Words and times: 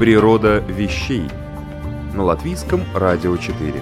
Природа 0.00 0.60
вещей 0.60 1.24
на 2.14 2.24
латвийском 2.24 2.80
радио 2.94 3.36
4. 3.36 3.74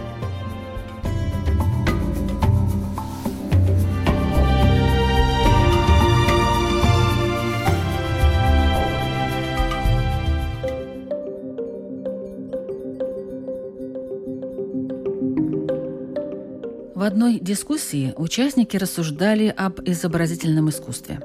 В 16.96 17.02
одной 17.02 17.38
дискуссии 17.38 18.12
участники 18.16 18.76
рассуждали 18.76 19.54
об 19.56 19.78
изобразительном 19.84 20.68
искусстве. 20.70 21.20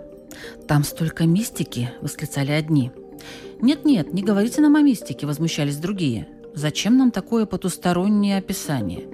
«Там 0.68 0.84
столько 0.84 1.26
мистики!»– 1.26 1.90
восклицали 2.02 2.52
одни– 2.52 2.92
«Нет-нет, 3.62 4.14
не 4.14 4.24
говорите 4.24 4.62
нам 4.62 4.76
о 4.76 4.82
мистике»,– 4.82 5.26
возмущались 5.28 5.78
другие. 5.78 6.28
«Зачем 6.54 6.98
нам 6.98 7.12
такое 7.12 7.46
потустороннее 7.46 8.38
описание? 8.38 9.08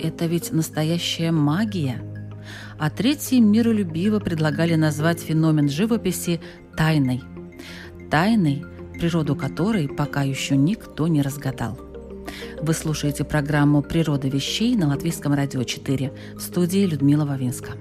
Это 0.00 0.26
ведь 0.26 0.52
настоящая 0.52 1.32
магия». 1.32 2.02
А 2.78 2.90
третьи 2.90 3.40
миролюбиво 3.40 4.20
предлагали 4.20 4.74
назвать 4.74 5.20
феномен 5.20 5.68
живописи 5.68 6.40
тайной. 6.76 7.22
Тайной, 8.10 8.64
природу 8.94 9.34
которой 9.34 9.88
пока 9.88 10.22
еще 10.22 10.56
никто 10.56 11.08
не 11.08 11.20
разгадал. 11.20 11.78
Вы 12.60 12.72
слушаете 12.72 13.24
программу 13.24 13.82
«Природа 13.82 14.28
вещей» 14.28 14.76
на 14.76 14.88
Латвийском 14.88 15.34
радио 15.34 15.64
4 15.64 16.12
в 16.36 16.40
студии 16.40 16.86
Людмила 16.86 17.24
Вавинска. 17.24 17.72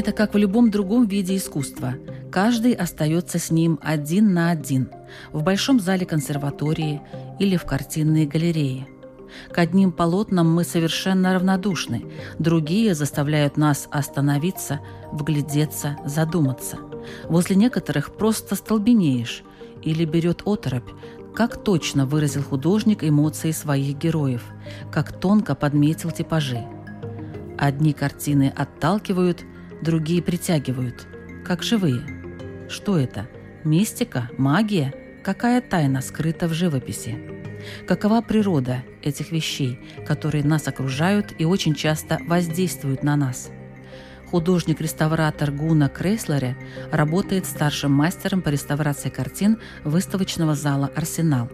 Это 0.00 0.12
как 0.12 0.32
в 0.32 0.38
любом 0.38 0.70
другом 0.70 1.06
виде 1.06 1.36
искусства. 1.36 1.92
Каждый 2.32 2.72
остается 2.72 3.38
с 3.38 3.50
ним 3.50 3.78
один 3.82 4.32
на 4.32 4.50
один 4.50 4.88
в 5.30 5.42
большом 5.42 5.78
зале 5.78 6.06
консерватории 6.06 7.02
или 7.38 7.58
в 7.58 7.66
картинной 7.66 8.24
галерее. 8.24 8.86
К 9.52 9.58
одним 9.58 9.92
полотнам 9.92 10.50
мы 10.50 10.64
совершенно 10.64 11.34
равнодушны, 11.34 12.06
другие 12.38 12.94
заставляют 12.94 13.58
нас 13.58 13.88
остановиться, 13.90 14.80
вглядеться, 15.12 15.98
задуматься. 16.06 16.78
Возле 17.28 17.56
некоторых 17.56 18.16
просто 18.16 18.54
столбенеешь 18.54 19.42
или 19.82 20.06
берет 20.06 20.40
оторопь, 20.46 20.88
как 21.34 21.62
точно 21.62 22.06
выразил 22.06 22.42
художник 22.42 23.04
эмоции 23.04 23.50
своих 23.50 23.98
героев, 23.98 24.44
как 24.90 25.12
тонко 25.20 25.54
подметил 25.54 26.10
типажи. 26.10 26.64
Одни 27.58 27.92
картины 27.92 28.50
отталкивают, 28.56 29.44
другие 29.82 30.22
притягивают, 30.22 31.06
как 31.44 31.62
живые. 31.62 32.02
Что 32.68 32.98
это? 32.98 33.28
Мистика? 33.64 34.30
Магия? 34.36 34.94
Какая 35.24 35.60
тайна 35.60 36.00
скрыта 36.00 36.48
в 36.48 36.54
живописи? 36.54 37.18
Какова 37.86 38.22
природа 38.22 38.84
этих 39.02 39.32
вещей, 39.32 39.78
которые 40.06 40.44
нас 40.44 40.66
окружают 40.66 41.34
и 41.38 41.44
очень 41.44 41.74
часто 41.74 42.18
воздействуют 42.26 43.02
на 43.02 43.16
нас? 43.16 43.50
Художник-реставратор 44.30 45.50
Гуна 45.50 45.88
Крейслере 45.88 46.56
работает 46.92 47.46
старшим 47.46 47.92
мастером 47.92 48.42
по 48.42 48.48
реставрации 48.48 49.08
картин 49.08 49.58
выставочного 49.84 50.54
зала 50.54 50.90
«Арсенал». 50.94 51.50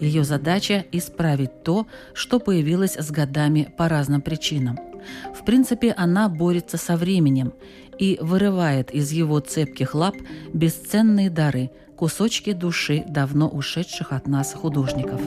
Ее 0.00 0.24
задача– 0.24 0.84
исправить 0.92 1.62
то, 1.62 1.86
что 2.14 2.38
появилось 2.38 2.96
с 2.96 3.10
годами 3.10 3.72
по 3.76 3.88
разным 3.88 4.20
причинам– 4.20 4.78
в 5.34 5.44
принципе, 5.44 5.92
она 5.92 6.28
борется 6.28 6.76
со 6.76 6.96
временем 6.96 7.52
и 7.98 8.18
вырывает 8.20 8.90
из 8.92 9.12
его 9.12 9.40
цепких 9.40 9.94
лап 9.94 10.16
бесценные 10.52 11.30
дары, 11.30 11.70
кусочки 11.96 12.52
души 12.52 13.04
давно 13.06 13.48
ушедших 13.48 14.12
от 14.12 14.26
нас 14.26 14.54
художников. 14.54 15.20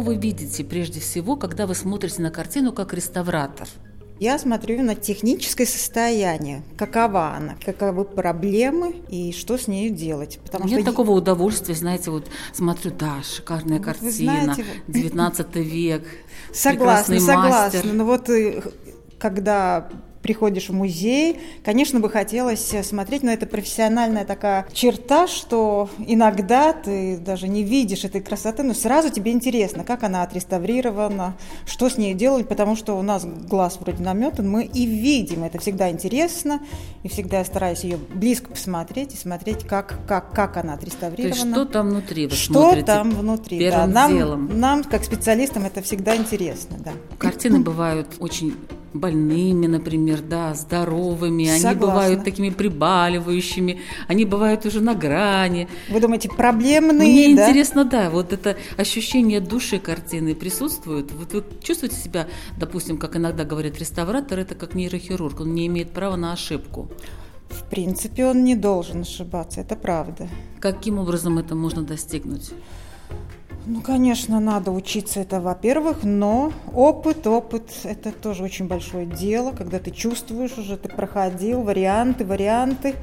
Видите 0.00 0.64
прежде 0.64 1.00
всего, 1.00 1.36
когда 1.36 1.66
вы 1.66 1.74
смотрите 1.74 2.22
на 2.22 2.30
картину 2.30 2.72
как 2.72 2.94
реставратор? 2.94 3.68
Я 4.20 4.38
смотрю 4.38 4.82
на 4.82 4.94
техническое 4.94 5.66
состояние, 5.66 6.62
какова 6.76 7.34
она, 7.34 7.56
каковы 7.64 8.04
проблемы 8.04 9.02
и 9.08 9.32
что 9.32 9.58
с 9.58 9.66
ней 9.66 9.90
делать. 9.90 10.38
Потому 10.44 10.66
Нет 10.66 10.82
что 10.82 10.90
такого 10.90 11.10
удовольствия, 11.10 11.74
знаете, 11.74 12.10
вот 12.10 12.28
смотрю, 12.52 12.92
да, 12.92 13.22
шикарная 13.24 13.78
вот 13.78 13.86
картина, 13.86 14.54
знаете, 14.54 14.64
19 14.86 15.56
век, 15.56 16.04
Согласна, 16.52 17.18
согласна. 17.18 17.92
Но 17.92 18.04
вот 18.04 18.30
э, 18.30 18.62
когда 19.18 19.88
приходишь 20.24 20.70
в 20.70 20.72
музей, 20.72 21.38
конечно 21.62 22.00
бы 22.00 22.08
хотелось 22.08 22.72
смотреть, 22.82 23.22
но 23.22 23.30
это 23.30 23.44
профессиональная 23.44 24.24
такая 24.24 24.66
черта, 24.72 25.28
что 25.28 25.90
иногда 25.98 26.72
ты 26.72 27.18
даже 27.18 27.46
не 27.46 27.62
видишь 27.62 28.04
этой 28.04 28.22
красоты, 28.22 28.62
но 28.62 28.72
сразу 28.72 29.10
тебе 29.10 29.32
интересно, 29.32 29.84
как 29.84 30.02
она 30.02 30.22
отреставрирована, 30.22 31.36
что 31.66 31.90
с 31.90 31.98
ней 31.98 32.14
делать, 32.14 32.48
потому 32.48 32.74
что 32.74 32.94
у 32.98 33.02
нас 33.02 33.26
глаз 33.26 33.76
вроде 33.78 34.02
наметан, 34.02 34.48
мы 34.48 34.64
и 34.64 34.86
видим, 34.86 35.44
это 35.44 35.58
всегда 35.58 35.90
интересно, 35.90 36.62
и 37.02 37.08
всегда 37.08 37.40
я 37.40 37.44
стараюсь 37.44 37.84
ее 37.84 37.98
близко 37.98 38.48
посмотреть 38.48 39.12
и 39.12 39.18
смотреть, 39.18 39.64
как, 39.64 39.98
как, 40.08 40.32
как 40.32 40.56
она 40.56 40.72
отреставрирована. 40.72 41.34
То 41.34 41.44
есть 41.44 41.54
что 41.54 41.64
там 41.66 41.90
внутри 41.90 42.26
вы 42.28 42.34
Что 42.34 42.54
смотрите 42.54 42.86
там 42.86 43.10
внутри, 43.10 43.58
первым 43.58 43.92
да. 43.92 44.00
Нам, 44.00 44.16
делом. 44.16 44.58
нам, 44.58 44.84
как 44.84 45.04
специалистам, 45.04 45.66
это 45.66 45.82
всегда 45.82 46.16
интересно, 46.16 46.78
да. 46.82 46.92
Картины 47.18 47.60
бывают 47.60 48.08
очень 48.20 48.56
больными, 48.94 49.66
например, 49.66 50.22
да, 50.22 50.54
здоровыми, 50.54 51.44
Согласна. 51.44 51.70
они 51.70 51.78
бывают 51.78 52.24
такими 52.24 52.50
прибаливающими, 52.50 53.80
они 54.08 54.24
бывают 54.24 54.64
уже 54.64 54.80
на 54.80 54.94
грани. 54.94 55.68
Вы 55.90 56.00
думаете, 56.00 56.28
проблемные, 56.30 57.08
Мне 57.08 57.36
да? 57.36 57.48
интересно, 57.48 57.84
да, 57.84 58.08
вот 58.08 58.32
это 58.32 58.56
ощущение 58.76 59.40
души 59.40 59.78
картины 59.78 60.34
присутствует. 60.34 61.12
Вот 61.12 61.34
вы 61.34 61.44
чувствуете 61.62 61.96
себя, 61.96 62.28
допустим, 62.56 62.96
как 62.96 63.16
иногда 63.16 63.44
говорят 63.44 63.78
реставратор, 63.78 64.38
это 64.38 64.54
как 64.54 64.74
нейрохирург, 64.74 65.40
он 65.40 65.54
не 65.54 65.66
имеет 65.66 65.90
права 65.90 66.16
на 66.16 66.32
ошибку. 66.32 66.88
В 67.50 67.68
принципе, 67.68 68.26
он 68.26 68.44
не 68.44 68.54
должен 68.56 69.02
ошибаться, 69.02 69.60
это 69.60 69.76
правда. 69.76 70.28
Каким 70.60 70.98
образом 70.98 71.38
это 71.38 71.54
можно 71.54 71.82
достигнуть? 71.82 72.50
Ну, 73.66 73.80
конечно, 73.80 74.40
надо 74.40 74.70
учиться 74.72 75.20
это, 75.20 75.40
во-первых, 75.40 76.02
но 76.02 76.52
опыт, 76.74 77.26
опыт– 77.26 77.70
это 77.84 78.12
тоже 78.12 78.44
очень 78.44 78.66
большое 78.68 79.06
дело, 79.06 79.52
когда 79.52 79.78
ты 79.78 79.90
чувствуешь 79.90 80.58
уже, 80.58 80.76
ты 80.76 80.90
проходил 80.90 81.62
варианты, 81.62 82.26
варианты, 82.26 82.94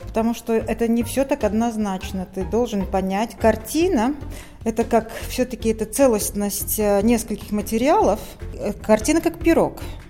потому 0.00 0.34
что 0.34 0.52
это 0.52 0.88
не 0.88 1.04
все 1.04 1.24
так 1.24 1.44
однозначно. 1.44 2.26
Ты 2.26 2.44
должен 2.44 2.86
понять, 2.86 3.36
картина– 3.36 4.16
это 4.64 4.82
как 4.82 5.12
все-таки 5.28 5.68
это 5.68 5.84
целостность 5.84 6.80
э, 6.80 7.00
нескольких 7.02 7.52
материалов. 7.52 8.18
Э, 8.54 8.72
картина 8.72 9.20
как 9.20 9.38
пирог– 9.38 9.80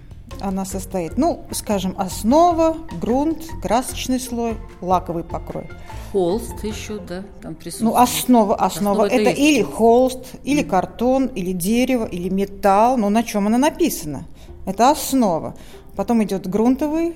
она 0.45 0.65
состоит? 0.65 1.17
Ну, 1.17 1.45
скажем, 1.51 1.95
основа, 1.99 2.77
грунт, 3.01 3.45
красочный 3.63 4.21
слой, 4.21 4.57
лаковый 4.81 5.25
покрой. 5.25 5.69
Холст 6.13 6.63
еще, 6.63 6.99
да, 6.99 7.25
там 7.43 7.55
присутствует. 7.55 7.93
Ну, 7.93 8.01
основа, 8.01 8.55
основа, 8.55 9.05
основа 9.05 9.07
это, 9.07 9.31
это 9.31 9.41
или 9.41 9.63
холст, 9.63 10.35
или 10.45 10.63
картон, 10.63 11.27
или 11.27 11.53
дерево, 11.53 12.05
или 12.05 12.29
металл, 12.29 12.97
но 12.97 13.09
на 13.09 13.23
чем 13.23 13.47
она 13.47 13.59
написана? 13.59 14.25
Это 14.67 14.91
основа. 14.91 15.55
Потом 15.97 16.23
идет 16.23 16.47
грунтовый 16.49 17.15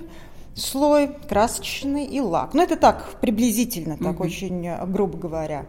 слой, 0.54 1.10
красочный 1.28 2.04
и 2.04 2.20
лак. 2.20 2.54
Ну, 2.54 2.62
это 2.62 2.76
так, 2.76 3.20
приблизительно, 3.20 3.96
так 3.96 4.16
mm-hmm. 4.16 4.26
очень 4.26 4.66
э, 4.66 4.86
грубо 4.86 5.16
говоря. 5.18 5.66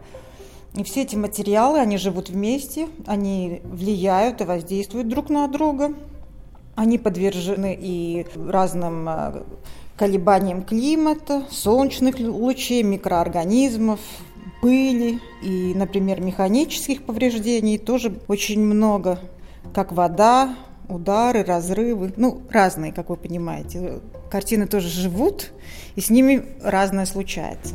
И 0.74 0.84
все 0.84 1.02
эти 1.02 1.16
материалы, 1.16 1.80
они 1.80 1.96
живут 1.96 2.30
вместе, 2.30 2.88
они 3.06 3.60
влияют 3.64 4.40
и 4.40 4.44
воздействуют 4.44 5.08
друг 5.08 5.28
на 5.28 5.46
друга. 5.48 5.94
Они 6.80 6.96
подвержены 6.96 7.76
и 7.78 8.26
разным 8.48 9.06
э, 9.06 9.42
колебаниям 9.98 10.62
климата, 10.62 11.42
солнечных 11.50 12.18
лучей, 12.18 12.82
микроорганизмов, 12.82 14.00
пыли 14.62 15.20
и, 15.42 15.74
например, 15.74 16.22
механических 16.22 17.02
повреждений 17.02 17.76
тоже 17.76 18.18
очень 18.28 18.62
много, 18.62 19.18
как 19.74 19.92
вода, 19.92 20.56
удары, 20.88 21.44
разрывы, 21.44 22.14
ну, 22.16 22.40
разные, 22.48 22.94
как 22.94 23.10
вы 23.10 23.16
понимаете. 23.16 24.00
Картины 24.30 24.66
тоже 24.66 24.88
живут, 24.88 25.52
и 25.96 26.00
с 26.00 26.08
ними 26.08 26.46
разное 26.62 27.04
случается. 27.04 27.74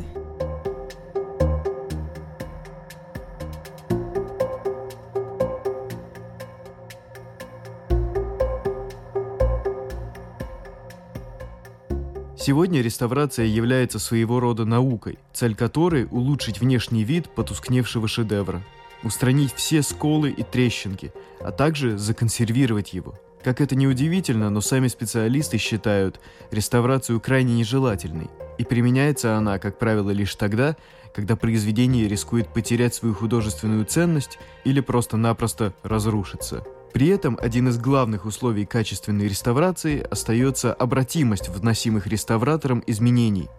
Сегодня 12.38 12.82
реставрация 12.82 13.46
является 13.46 13.98
своего 13.98 14.40
рода 14.40 14.66
наукой, 14.66 15.18
цель 15.32 15.54
которой– 15.54 16.04
улучшить 16.10 16.60
внешний 16.60 17.02
вид 17.02 17.30
потускневшего 17.30 18.08
шедевра, 18.08 18.62
устранить 19.02 19.54
все 19.54 19.82
сколы 19.82 20.30
и 20.30 20.42
трещинки, 20.42 21.12
а 21.40 21.50
также 21.50 21.96
законсервировать 21.96 22.92
его. 22.92 23.14
Как 23.42 23.62
это 23.62 23.74
ни 23.74 23.86
удивительно, 23.86 24.50
но 24.50 24.60
сами 24.60 24.88
специалисты 24.88 25.56
считают 25.56 26.20
реставрацию 26.50 27.20
крайне 27.20 27.54
нежелательной, 27.54 28.28
и 28.58 28.64
применяется 28.64 29.36
она, 29.36 29.58
как 29.58 29.78
правило, 29.78 30.10
лишь 30.10 30.34
тогда, 30.34 30.76
когда 31.14 31.36
произведение 31.36 32.06
рискует 32.06 32.52
потерять 32.52 32.94
свою 32.94 33.14
художественную 33.14 33.86
ценность 33.86 34.38
или 34.64 34.80
просто-напросто 34.80 35.72
разрушиться– 35.82 36.64
при 36.96 37.08
этом 37.08 37.36
один 37.38 37.68
из 37.68 37.76
главных 37.76 38.24
условий 38.24 38.64
качественной 38.64 39.28
реставрации 39.28 40.00
остается 40.00 40.72
обратимость 40.72 41.50
вносимых 41.50 42.06
реставратором 42.06 42.82
изменений. 42.86 43.50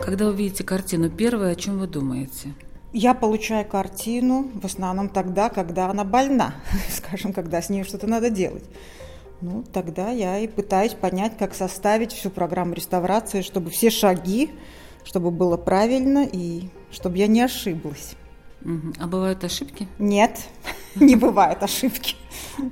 Когда 0.00 0.24
вы 0.24 0.36
видите 0.36 0.64
картину, 0.64 1.10
первое, 1.10 1.52
о 1.52 1.54
чем 1.54 1.78
вы 1.78 1.86
думаете? 1.86 2.54
Я 2.94 3.12
получаю 3.12 3.66
картину 3.68 4.50
в 4.54 4.64
основном 4.64 5.10
тогда, 5.10 5.50
когда 5.50 5.90
она 5.90 6.04
больна, 6.04 6.54
скажем, 6.88 7.34
когда 7.34 7.60
с 7.60 7.68
ней 7.68 7.84
что-то 7.84 8.06
надо 8.06 8.30
делать. 8.30 8.64
Ну, 9.40 9.64
тогда 9.72 10.10
я 10.10 10.38
и 10.38 10.48
пытаюсь 10.48 10.94
понять, 10.94 11.36
как 11.38 11.54
составить 11.54 12.12
всю 12.12 12.30
программу 12.30 12.74
реставрации, 12.74 13.42
чтобы 13.42 13.70
все 13.70 13.90
шаги, 13.90 14.50
чтобы 15.04 15.30
было 15.30 15.56
правильно 15.56 16.26
и 16.30 16.68
чтобы 16.90 17.18
я 17.18 17.26
не 17.26 17.42
ошиблась. 17.42 18.14
А 18.98 19.06
бывают 19.06 19.44
ошибки? 19.44 19.86
Нет, 19.98 20.40
не 20.94 21.16
бывает 21.16 21.62
ошибки. 21.62 22.16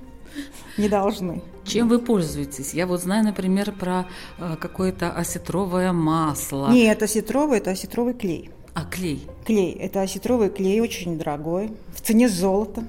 Не 0.76 0.88
должны. 0.88 1.40
Чем 1.64 1.88
вы 1.88 2.00
пользуетесь? 2.00 2.74
Я 2.74 2.88
вот 2.88 3.00
знаю, 3.00 3.22
например, 3.22 3.70
про 3.70 4.06
э, 4.38 4.56
какое-то 4.60 5.12
осетровое 5.12 5.92
масло. 5.92 6.70
Нет, 6.72 7.00
осетровый– 7.00 7.58
это 7.60 7.70
осетровый 7.70 8.12
клей. 8.12 8.50
А 8.74 8.84
клей? 8.84 9.24
Клей. 9.46 9.72
Это 9.72 10.02
осетровый 10.02 10.50
клей, 10.50 10.80
очень 10.80 11.16
дорогой, 11.16 11.70
в 11.94 12.00
цене 12.00 12.28
золота. 12.28 12.88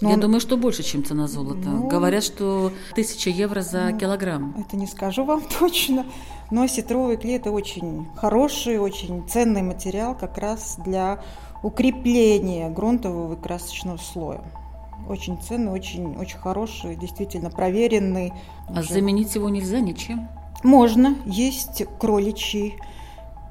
Но 0.00 0.08
Я 0.08 0.14
он... 0.14 0.20
думаю, 0.20 0.40
что 0.40 0.56
больше, 0.56 0.82
чем 0.82 1.04
цена 1.04 1.28
золота. 1.28 1.68
Ну, 1.68 1.88
Говорят, 1.88 2.24
что 2.24 2.72
тысяча 2.94 3.30
евро 3.30 3.60
за 3.60 3.90
ну, 3.90 3.98
килограмм. 3.98 4.54
Это 4.58 4.76
не 4.76 4.86
скажу 4.86 5.24
вам 5.24 5.42
точно. 5.58 6.06
Но 6.50 6.66
сетровый 6.66 7.16
клей– 7.16 7.36
это 7.38 7.50
очень 7.50 8.08
хороший, 8.16 8.78
очень 8.78 9.26
ценный 9.28 9.62
материал 9.62 10.16
как 10.16 10.38
раз 10.38 10.76
для 10.78 11.22
укрепления 11.62 12.70
грунтового 12.70 13.34
и 13.34 13.40
красочного 13.40 13.98
слоя. 13.98 14.42
Очень 15.08 15.40
ценный, 15.40 15.72
очень, 15.72 16.16
очень 16.16 16.38
хороший, 16.38 16.96
действительно 16.96 17.50
проверенный. 17.50 18.32
А 18.68 18.80
уже... 18.80 18.94
заменить 18.94 19.34
его 19.34 19.48
нельзя 19.48 19.80
ничем? 19.80 20.28
Можно. 20.62 21.16
Есть 21.24 21.84
кроличий 21.98 22.76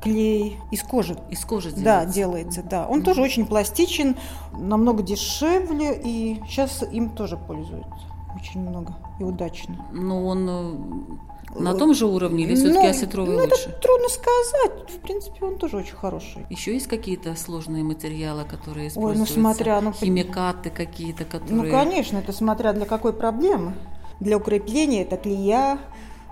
клей 0.01 0.57
из 0.71 0.83
кожи. 0.83 1.17
Из 1.29 1.43
кожи 1.45 1.71
делается. 1.71 1.83
Да, 1.83 2.05
делается, 2.05 2.63
да. 2.63 2.87
Он 2.87 2.99
mm-hmm. 2.99 3.03
тоже 3.03 3.21
очень 3.21 3.45
пластичен, 3.45 4.15
намного 4.53 5.03
дешевле, 5.03 5.99
и 6.03 6.41
сейчас 6.47 6.83
им 6.91 7.09
тоже 7.09 7.37
пользуются 7.37 8.09
очень 8.35 8.61
много 8.61 8.95
и 9.19 9.23
удачно. 9.23 9.85
Но 9.91 10.25
он 10.25 10.49
э, 10.49 11.59
на 11.59 11.73
том 11.73 11.93
же 11.93 12.05
уровне 12.05 12.43
или 12.43 12.55
все-таки 12.55 12.79
ну, 12.79 12.89
осетровый 12.89 13.35
ну, 13.35 13.43
лучше? 13.43 13.69
Это 13.69 13.79
трудно 13.81 14.09
сказать. 14.09 14.91
В 14.91 14.99
принципе, 14.99 15.45
он 15.45 15.57
тоже 15.57 15.77
очень 15.77 15.95
хороший. 15.95 16.45
Еще 16.49 16.73
есть 16.73 16.87
какие-то 16.87 17.35
сложные 17.35 17.83
материалы, 17.83 18.43
которые 18.43 18.89
используются? 18.89 19.33
Ой, 19.33 19.37
ну 19.37 19.41
смотря... 19.41 19.81
Ну, 19.81 19.93
Химикаты 19.93 20.69
какие-то, 20.69 21.25
которые... 21.25 21.63
Ну, 21.63 21.71
конечно, 21.71 22.17
это 22.17 22.33
смотря 22.33 22.73
для 22.73 22.85
какой 22.85 23.13
проблемы. 23.13 23.73
Для 24.19 24.37
укрепления 24.37 25.03
это 25.03 25.17
клея, 25.17 25.79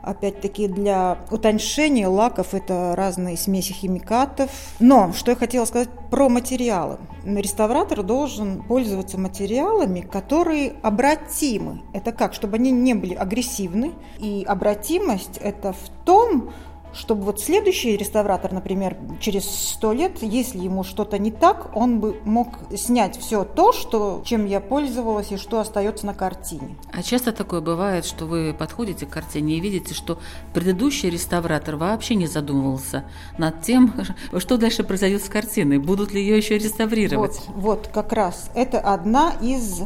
Опять-таки 0.08 0.70
для 0.70 1.18
утоньшения 1.32 2.08
лаков 2.08 2.54
это 2.54 2.94
разные 2.96 3.36
смеси 3.36 3.74
химикатов. 3.74 4.50
Но 4.80 5.12
что 5.12 5.32
я 5.32 5.36
хотела 5.36 5.66
сказать 5.66 5.90
про 6.10 6.30
материалы. 6.30 6.98
Реставратор 7.26 8.04
должен 8.04 8.64
пользоваться 8.64 9.20
материалами, 9.20 10.00
которые 10.00 10.76
обратимы. 10.82 11.82
Это 11.92 12.14
как? 12.14 12.34
Чтобы 12.34 12.56
они 12.56 12.72
не 12.72 12.94
были 12.94 13.16
агрессивны. 13.16 13.96
И 14.18 14.46
обратимость 14.48 15.40
это 15.42 15.74
в 15.74 15.90
том, 16.06 16.54
чтобы 16.98 17.24
вот 17.24 17.40
следующий 17.40 17.96
реставратор, 17.96 18.52
например, 18.52 18.98
через 19.20 19.46
сто 19.46 19.94
лет, 19.94 20.22
если 20.22 20.58
ему 20.58 20.84
что-то 20.84 21.20
не 21.20 21.32
так, 21.32 21.76
он 21.76 22.00
бы 22.00 22.20
мог 22.26 22.48
снять 22.76 23.18
все 23.18 23.44
то, 23.44 23.72
что, 23.72 24.22
чем 24.26 24.46
я 24.46 24.60
пользовалась 24.60 25.32
и 25.32 25.38
что 25.38 25.60
остается 25.60 26.08
на 26.08 26.14
картине. 26.14 26.76
А 26.92 27.04
часто 27.04 27.32
такое 27.32 27.62
бывает, 27.62 28.06
что 28.06 28.26
вы 28.26 28.54
подходите 28.58 29.06
к 29.06 29.10
картине 29.10 29.58
и 29.58 29.60
видите, 29.60 29.94
что 29.94 30.20
предыдущий 30.54 31.10
реставратор 31.10 31.76
вообще 31.76 32.16
не 32.16 32.26
задумывался 32.26 33.06
над 33.38 33.62
тем, 33.62 33.94
что 34.38 34.58
дальше 34.58 34.84
произойдет 34.84 35.24
с 35.24 35.30
картиной, 35.30 35.78
будут 35.78 36.14
ли 36.14 36.22
ее 36.22 36.38
еще 36.38 36.58
реставрировать. 36.58 37.40
Вот, 37.48 37.56
вот 37.56 37.90
как 37.94 38.12
раз 38.12 38.50
это 38.56 38.80
одна 38.80 39.34
из 39.42 39.84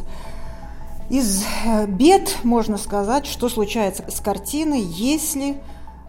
из 1.10 1.44
бед, 1.88 2.38
можно 2.42 2.78
сказать, 2.78 3.26
что 3.26 3.50
случается 3.50 4.02
с 4.10 4.20
картиной, 4.20 4.80
если 4.80 5.60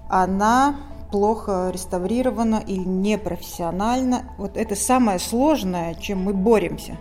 она 0.08 0.76
плохо 1.14 1.70
реставрирована 1.72 2.64
или 2.66 2.84
непрофессионально. 2.84 4.24
Вот 4.40 4.58
это 4.58 4.76
самое 4.76 5.20
сложное, 5.20 5.94
чем 5.94 6.24
мы 6.24 6.34
боремся. 6.34 6.98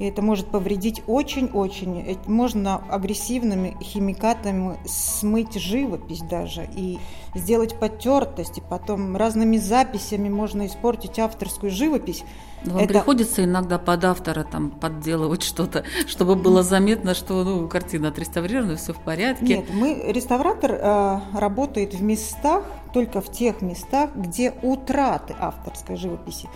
И 0.00 0.04
это 0.06 0.20
может 0.20 0.46
повредить 0.46 1.02
очень-очень. 1.06 2.18
Можно 2.26 2.82
агрессивными 2.90 3.76
химикатами 3.80 4.78
смыть 4.84 5.54
живопись 5.54 6.22
даже 6.22 6.66
и 6.74 6.98
сделать 7.36 7.78
потертость, 7.78 8.58
и 8.58 8.62
потом 8.62 9.16
разными 9.16 9.58
записями 9.58 10.28
можно 10.28 10.66
испортить 10.66 11.20
авторскую 11.20 11.70
живопись. 11.70 12.24
Вам 12.64 12.78
это... 12.78 12.94
приходится 12.94 13.44
иногда 13.44 13.78
под 13.78 14.04
автора 14.04 14.42
там 14.42 14.70
подделывать 14.70 15.42
что-то, 15.42 15.84
чтобы 16.06 16.34
было 16.34 16.62
заметно, 16.62 17.14
что 17.14 17.44
ну, 17.44 17.68
картина 17.68 18.08
отреставрирована, 18.08 18.76
все 18.76 18.92
в 18.92 18.98
порядке. 18.98 19.58
Нет, 19.58 19.66
мы 19.72 20.02
реставратор 20.08 20.72
э, 20.72 21.20
работает 21.34 21.94
в 21.94 22.02
местах, 22.02 22.64
только 22.92 23.20
в 23.20 23.30
тех 23.30 23.62
местах, 23.62 24.10
где 24.14 24.52
утраты 24.62 25.34
авторской 25.38 25.96
живописи 25.96 26.48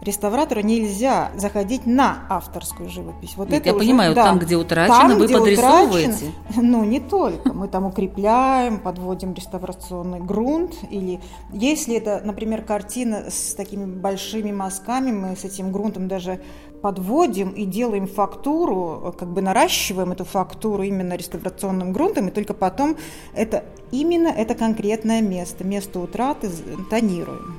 реставратору 0.00 0.60
нельзя 0.60 1.30
заходить 1.36 1.86
на 1.86 2.24
авторскую 2.28 2.88
живопись. 2.88 3.34
Вот 3.36 3.48
Нет, 3.50 3.60
это 3.60 3.70
я 3.70 3.74
уже, 3.74 3.84
понимаю, 3.84 4.14
да, 4.14 4.24
там, 4.24 4.38
где 4.38 4.56
утрачено, 4.56 4.96
там, 4.96 5.18
вы 5.18 5.26
где 5.26 5.38
подрисовываете. 5.38 6.10
Утрачено, 6.10 6.62
ну, 6.62 6.84
не 6.84 7.00
только. 7.00 7.52
Мы 7.52 7.68
там 7.68 7.86
укрепляем, 7.86 8.78
подводим 8.78 9.34
реставрационный 9.34 10.20
грунт. 10.20 10.74
Или 10.90 11.20
если 11.52 11.96
это, 11.96 12.20
например, 12.24 12.62
картина 12.62 13.30
с 13.30 13.54
такими 13.54 13.86
большими 13.86 14.52
мазками, 14.52 15.10
мы 15.10 15.36
с 15.36 15.44
этим 15.44 15.72
грунтом 15.72 16.06
даже 16.06 16.40
подводим 16.82 17.50
и 17.50 17.64
делаем 17.64 18.06
фактуру, 18.06 19.14
как 19.18 19.28
бы 19.28 19.40
наращиваем 19.40 20.12
эту 20.12 20.24
фактуру 20.24 20.82
именно 20.82 21.14
реставрационным 21.14 21.92
грунтом, 21.92 22.28
и 22.28 22.30
только 22.30 22.54
потом 22.54 22.96
это 23.34 23.64
именно 23.90 24.28
это 24.28 24.54
конкретное 24.54 25.22
место, 25.22 25.64
место 25.64 26.00
утраты 26.00 26.50
тонируем. 26.90 27.58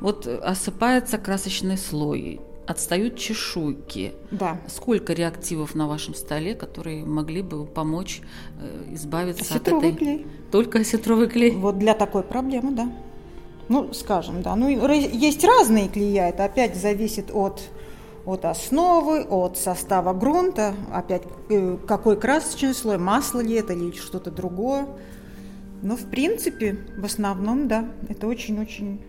Вот 0.00 0.26
осыпается 0.26 1.18
красочный 1.18 1.78
слой, 1.78 2.40
отстают 2.66 3.16
чешуйки. 3.16 4.12
Да. 4.30 4.60
Сколько 4.68 5.12
реактивов 5.12 5.74
на 5.74 5.86
вашем 5.86 6.14
столе, 6.14 6.54
которые 6.54 7.04
могли 7.04 7.42
бы 7.42 7.64
помочь 7.64 8.20
э, 8.60 8.94
избавиться 8.94 9.54
осетровый 9.54 9.90
от 9.90 9.94
этой... 9.94 9.98
клей. 9.98 10.26
Только 10.50 10.80
осетровый 10.80 11.28
клей? 11.28 11.52
Вот 11.52 11.78
для 11.78 11.94
такой 11.94 12.22
проблемы, 12.22 12.72
да. 12.72 12.92
Ну, 13.68 13.92
скажем, 13.94 14.42
да. 14.42 14.54
Ну, 14.54 14.68
есть 14.68 15.44
разные 15.44 15.88
клея, 15.88 16.28
это 16.28 16.44
опять 16.44 16.76
зависит 16.76 17.30
от 17.32 17.62
от 18.26 18.44
основы, 18.44 19.22
от 19.22 19.56
состава 19.56 20.12
грунта, 20.12 20.74
опять 20.92 21.22
э, 21.48 21.78
какой 21.86 22.18
красочный 22.18 22.74
слой, 22.74 22.98
масло 22.98 23.40
ли 23.40 23.54
это 23.54 23.72
или 23.72 23.92
что-то 23.92 24.30
другое. 24.30 24.86
Но 25.82 25.96
в 25.96 26.10
принципе, 26.10 26.78
в 26.98 27.04
основном, 27.04 27.68
да, 27.68 27.88
это 28.08 28.26
очень-очень 28.26 29.00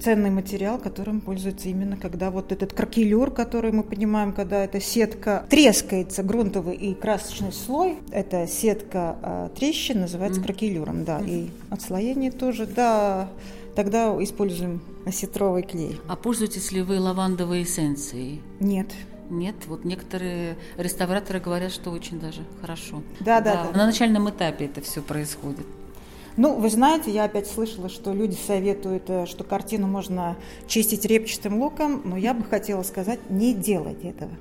ценный 0.00 0.30
материал, 0.30 0.78
которым 0.78 1.20
пользуются 1.20 1.68
именно 1.68 1.96
когда 1.96 2.30
вот 2.30 2.52
этот 2.52 2.72
кракелюр, 2.72 3.30
который 3.30 3.72
мы 3.72 3.82
понимаем, 3.82 4.32
когда 4.32 4.64
эта 4.64 4.80
сетка 4.80 5.46
трескается, 5.48 6.22
грунтовый 6.22 6.76
и 6.76 6.94
красочный 6.94 7.52
слой, 7.52 7.96
эта 8.10 8.46
сетка 8.46 9.16
э, 9.22 9.48
трещин 9.56 10.00
называется 10.00 10.40
mm. 10.40 10.44
кракелюром, 10.44 11.04
да, 11.04 11.20
mm. 11.20 11.28
и 11.28 11.50
отслоение 11.70 12.30
тоже, 12.30 12.66
да, 12.66 13.28
тогда 13.76 14.08
используем 14.22 14.80
осетровый 15.04 15.62
клей. 15.62 16.00
А 16.08 16.16
пользуетесь 16.16 16.72
ли 16.72 16.82
вы 16.82 16.98
лавандовой 16.98 17.62
эссенцией? 17.62 18.42
Нет. 18.58 18.88
Нет, 19.28 19.56
вот 19.66 19.84
некоторые 19.84 20.56
реставраторы 20.76 21.40
говорят, 21.40 21.72
что 21.72 21.90
очень 21.90 22.18
даже 22.18 22.42
хорошо. 22.60 23.02
Да, 23.20 23.40
да, 23.40 23.54
да. 23.54 23.70
да. 23.72 23.78
На 23.78 23.86
начальном 23.86 24.30
этапе 24.30 24.66
это 24.66 24.80
все 24.80 25.02
происходит. 25.02 25.66
Ну, 26.36 26.54
вы 26.54 26.68
знаете, 26.70 27.10
я 27.10 27.24
опять 27.24 27.48
слышала, 27.48 27.88
что 27.88 28.12
люди 28.12 28.36
советуют, 28.46 29.08
э, 29.08 29.26
что 29.26 29.42
картину 29.42 29.86
можно 29.86 30.36
чистить 30.68 31.04
репчатым 31.06 31.60
луком, 31.60 32.02
но 32.04 32.16
я 32.16 32.34
бы 32.34 32.44
хотела 32.44 32.82
сказать, 32.82 33.18
не 33.30 33.54
делайте 33.54 34.10
этого. 34.10 34.32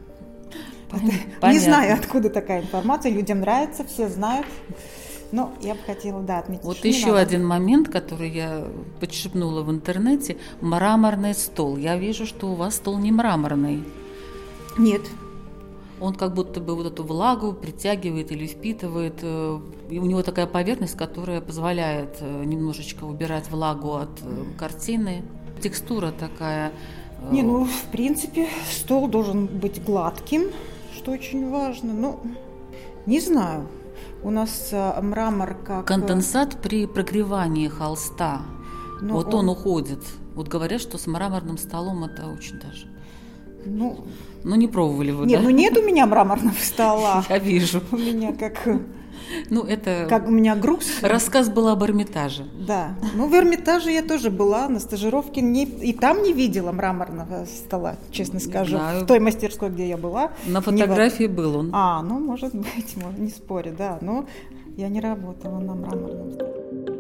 Понятно. 0.92 1.52
Не 1.52 1.60
знаю, 1.60 1.96
откуда 1.98 2.30
такая 2.30 2.62
информация, 2.62 3.12
людям 3.12 3.40
нравится, 3.40 3.86
все 3.86 4.10
знают. 4.10 4.46
Но 5.32 5.54
я 5.62 5.74
бы 5.74 5.82
хотела, 5.86 6.22
да, 6.22 6.40
отметить. 6.40 6.64
Вот 6.64 6.78
еще 6.86 7.08
надо. 7.08 7.20
один 7.20 7.46
момент, 7.46 7.90
который 7.90 8.30
я 8.30 8.68
подшепнула 9.00 9.62
в 9.64 9.72
интернете. 9.72 10.38
Мраморный 10.62 11.34
стол. 11.34 11.78
Я 11.78 11.98
вижу, 11.98 12.26
что 12.26 12.52
у 12.52 12.56
вас 12.56 12.76
стол 12.76 12.98
не 12.98 13.12
мраморный. 13.12 13.84
Нет, 14.78 15.02
он 16.00 16.14
как 16.14 16.34
будто 16.34 16.60
бы 16.60 16.76
вот 16.76 16.86
эту 16.86 17.04
влагу 17.04 17.54
притягивает 17.54 18.32
или 18.32 18.48
впитывает. 18.48 19.20
Э, 19.22 19.60
и 19.90 20.00
у 20.00 20.06
него 20.06 20.24
такая 20.24 20.46
поверхность, 20.46 20.98
которая 20.98 21.42
позволяет 21.42 22.18
э, 22.20 22.44
немножечко 22.44 23.06
убирать 23.06 23.50
влагу 23.50 23.96
от 23.96 24.22
э, 24.22 24.44
картины. 24.58 25.24
Текстура 25.62 26.12
такая. 26.12 26.72
Не, 27.32 27.44
ну, 27.44 27.66
в 27.66 27.92
принципе, 27.92 28.50
стол 28.70 29.08
должен 29.08 29.48
быть 29.48 29.84
гладким, 29.84 30.52
что 30.96 31.12
очень 31.12 31.50
важно. 31.50 31.94
Ну, 31.94 32.20
не 33.06 33.22
знаю. 33.22 33.68
У 34.24 34.32
нас 34.32 34.74
мрамор 35.02 35.56
как... 35.56 35.86
Конденсат 35.86 36.62
при 36.62 36.88
прогревании 36.88 37.68
холста. 37.68 38.42
Но 39.02 39.16
вот 39.16 39.34
он... 39.34 39.42
он 39.42 39.50
уходит. 39.50 40.00
Вот 40.34 40.48
говорят, 40.48 40.82
что 40.82 40.98
с 40.98 41.08
мраморным 41.08 41.58
столом 41.58 42.04
это 42.04 42.28
очень 42.28 42.60
даже 42.60 42.88
ну, 43.66 44.06
ну 44.44 44.56
не 44.56 44.68
пробовали 44.68 45.12
вы, 45.12 45.26
Нет, 45.26 45.40
да? 45.40 45.44
ну 45.44 45.50
нет 45.50 45.78
у 45.78 45.82
меня 45.82 46.06
мраморного 46.06 46.56
стола. 46.62 47.24
Я 47.30 47.40
вижу. 47.40 47.82
У 47.92 47.98
меня 47.98 48.34
как... 48.34 48.68
Ну, 49.50 49.64
это... 49.64 50.06
Как 50.10 50.28
у 50.28 50.32
меня 50.32 50.56
груз. 50.56 51.02
Рассказ 51.02 51.50
был 51.50 51.68
об 51.68 51.84
Эрмитаже. 51.84 52.46
Да. 52.68 52.96
Ну, 53.16 53.28
в 53.28 53.34
Эрмитаже 53.34 53.92
я 53.92 54.02
тоже 54.02 54.30
была 54.30 54.68
на 54.68 54.80
стажировке. 54.80 55.42
Не, 55.42 55.66
и 55.66 55.94
там 55.94 56.24
не 56.24 56.34
видела 56.34 56.72
мраморного 56.72 57.46
стола, 57.46 57.96
честно 58.12 58.40
скажу. 58.40 58.78
Знаю. 58.78 59.04
В 59.04 59.08
той 59.08 59.20
мастерской, 59.20 59.70
где 59.70 59.88
я 59.88 59.98
была. 59.98 60.32
На 60.46 60.62
фотографии 60.62 61.24
не... 61.24 61.30
был 61.30 61.58
он. 61.58 61.70
А, 61.74 62.02
ну, 62.02 62.20
может 62.20 62.54
быть, 62.54 62.96
не 63.18 63.30
спорю, 63.30 63.76
да. 63.78 63.98
Но 64.02 64.26
я 64.78 64.90
не 64.90 65.00
работала 65.00 65.60
на 65.60 65.74
мраморном 65.74 66.32
столе. 66.34 66.95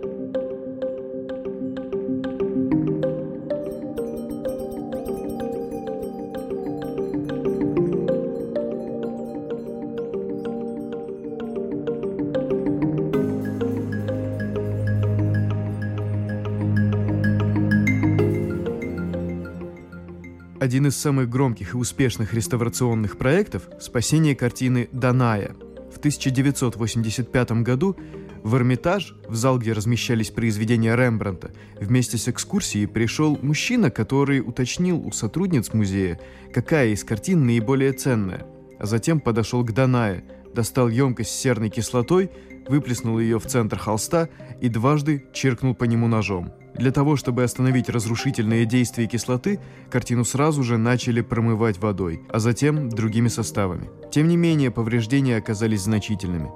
Один 20.66 20.88
из 20.88 20.98
самых 20.98 21.30
громких 21.30 21.76
и 21.76 21.78
успешных 21.78 22.34
реставрационных 22.34 23.20
проектов– 23.20 23.70
спасение 23.80 24.36
картины 24.36 24.90
«Даная». 24.92 25.56
В 25.94 26.00
1985 26.00 27.52
году 27.62 27.96
в 28.44 28.56
Эрмитаж, 28.56 29.16
в 29.30 29.36
зал, 29.36 29.60
где 29.60 29.74
размещались 29.74 30.32
произведения 30.32 30.96
Рембранта, 30.96 31.52
вместе 31.80 32.18
с 32.18 32.28
экскурсией 32.28 32.88
пришел 32.88 33.38
мужчина, 33.44 33.92
который 33.92 34.40
уточнил 34.40 34.98
у 35.06 35.12
сотрудниц 35.12 35.72
музея, 35.72 36.20
какая 36.52 36.88
из 36.88 37.04
картин 37.04 37.46
наиболее 37.46 37.94
ценная, 37.94 38.48
а 38.80 38.88
затем 38.88 39.20
подошел 39.20 39.64
к 39.64 39.72
Данае, 39.72 40.24
достал 40.56 40.90
емкость 40.90 41.30
с 41.30 41.40
серной 41.40 41.70
кислотой, 41.70 42.32
выплеснул 42.68 43.20
ее 43.20 43.40
в 43.40 43.46
центр 43.46 43.78
холста 43.78 44.30
и 44.60 44.70
дважды 44.70 45.26
чиркнул 45.34 45.76
по 45.76 45.84
нему 45.84 46.08
ножом– 46.08 46.52
для 46.78 46.92
того, 46.92 47.16
чтобы 47.16 47.44
остановить 47.44 47.90
разрушительные 47.90 48.66
действия 48.66 49.08
кислоты, 49.08 49.60
картину 49.90 50.26
сразу 50.26 50.62
же 50.62 50.78
начали 50.78 51.22
промывать 51.22 51.78
водой, 51.80 52.22
а 52.30 52.40
затем 52.40 52.90
другими 52.90 53.30
составами. 53.30 53.90
Тем 54.12 54.28
не 54.28 54.36
менее, 54.36 54.72
повреждения 54.72 55.38
оказались 55.38 55.84
значительными. 55.84 56.52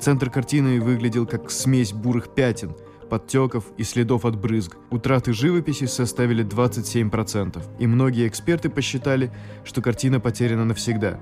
Центр 0.00 0.30
картины 0.30 0.80
выглядел 0.80 1.26
как 1.26 1.50
смесь 1.50 1.92
бурых 1.92 2.34
пятен, 2.34 2.76
подтеков 3.10 3.64
и 3.76 3.82
следов 3.82 4.24
от 4.24 4.36
брызг. 4.40 4.76
Утраты 4.90 5.32
живописи 5.32 5.86
составили 5.86 6.44
27%, 6.44 7.62
и 7.78 7.86
многие 7.86 8.28
эксперты 8.28 8.68
посчитали, 8.68 9.32
что 9.64 9.82
картина 9.82 10.20
потеряна 10.20 10.64
навсегда. 10.64 11.20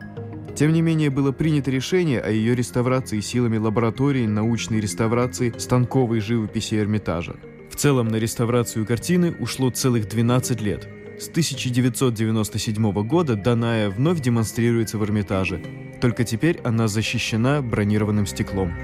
Тем 0.55 0.73
не 0.73 0.83
менее, 0.83 1.11
было 1.11 1.33
принято 1.33 1.71
решение 1.71 2.21
о 2.21 2.31
ее 2.31 2.55
реставрации 2.55 3.21
силами 3.21 3.57
лаборатории 3.57 4.27
научной 4.27 4.81
реставрации 4.81 5.53
станковой 5.57 6.21
живописи 6.21 6.75
Эрмитажа. 6.75 7.37
В 7.71 7.77
целом 7.77 8.09
на 8.09 8.17
реставрацию 8.17 8.87
картины 8.87 9.35
ушло 9.39 9.71
целых 9.71 10.09
12 10.09 10.61
лет. 10.61 10.89
С 11.19 11.29
1997 11.29 12.93
года 13.07 13.37
Даная 13.37 13.91
вновь 13.91 14.21
демонстрируется 14.21 14.99
в 14.99 15.05
Эрмитаже, 15.05 15.63
только 16.01 16.25
теперь 16.25 16.61
она 16.65 16.89
защищена 16.89 17.63
бронированным 17.63 18.27
стеклом. 18.27 18.75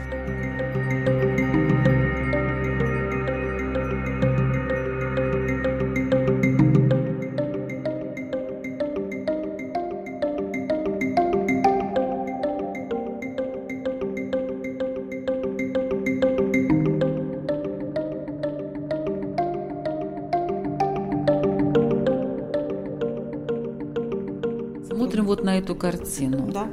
Эту 25.32 25.74
картину. 25.74 26.50
Да. 26.52 26.68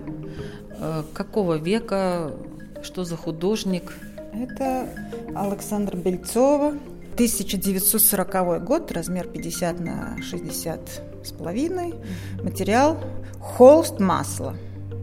Э, 0.80 1.04
какого 1.14 1.58
века? 1.58 2.32
Что 2.84 3.04
за 3.04 3.18
художник? 3.18 3.94
Это 4.34 4.88
Александр 5.34 5.96
Бельцова. 5.96 6.74
1940 7.14 8.64
год, 8.66 8.92
размер 8.92 9.28
50 9.28 9.80
на 9.80 10.18
60 10.22 11.02
с 11.24 11.32
половиной. 11.32 11.96
Материал 12.44 12.98
холст 13.40 14.00
масла. 14.00 14.56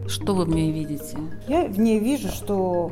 Что 0.07 0.35
вы 0.35 0.45
в 0.45 0.49
ней 0.49 0.71
видите? 0.71 1.17
Я 1.47 1.65
в 1.65 1.79
ней 1.79 1.97
вижу, 1.97 2.29
что 2.29 2.91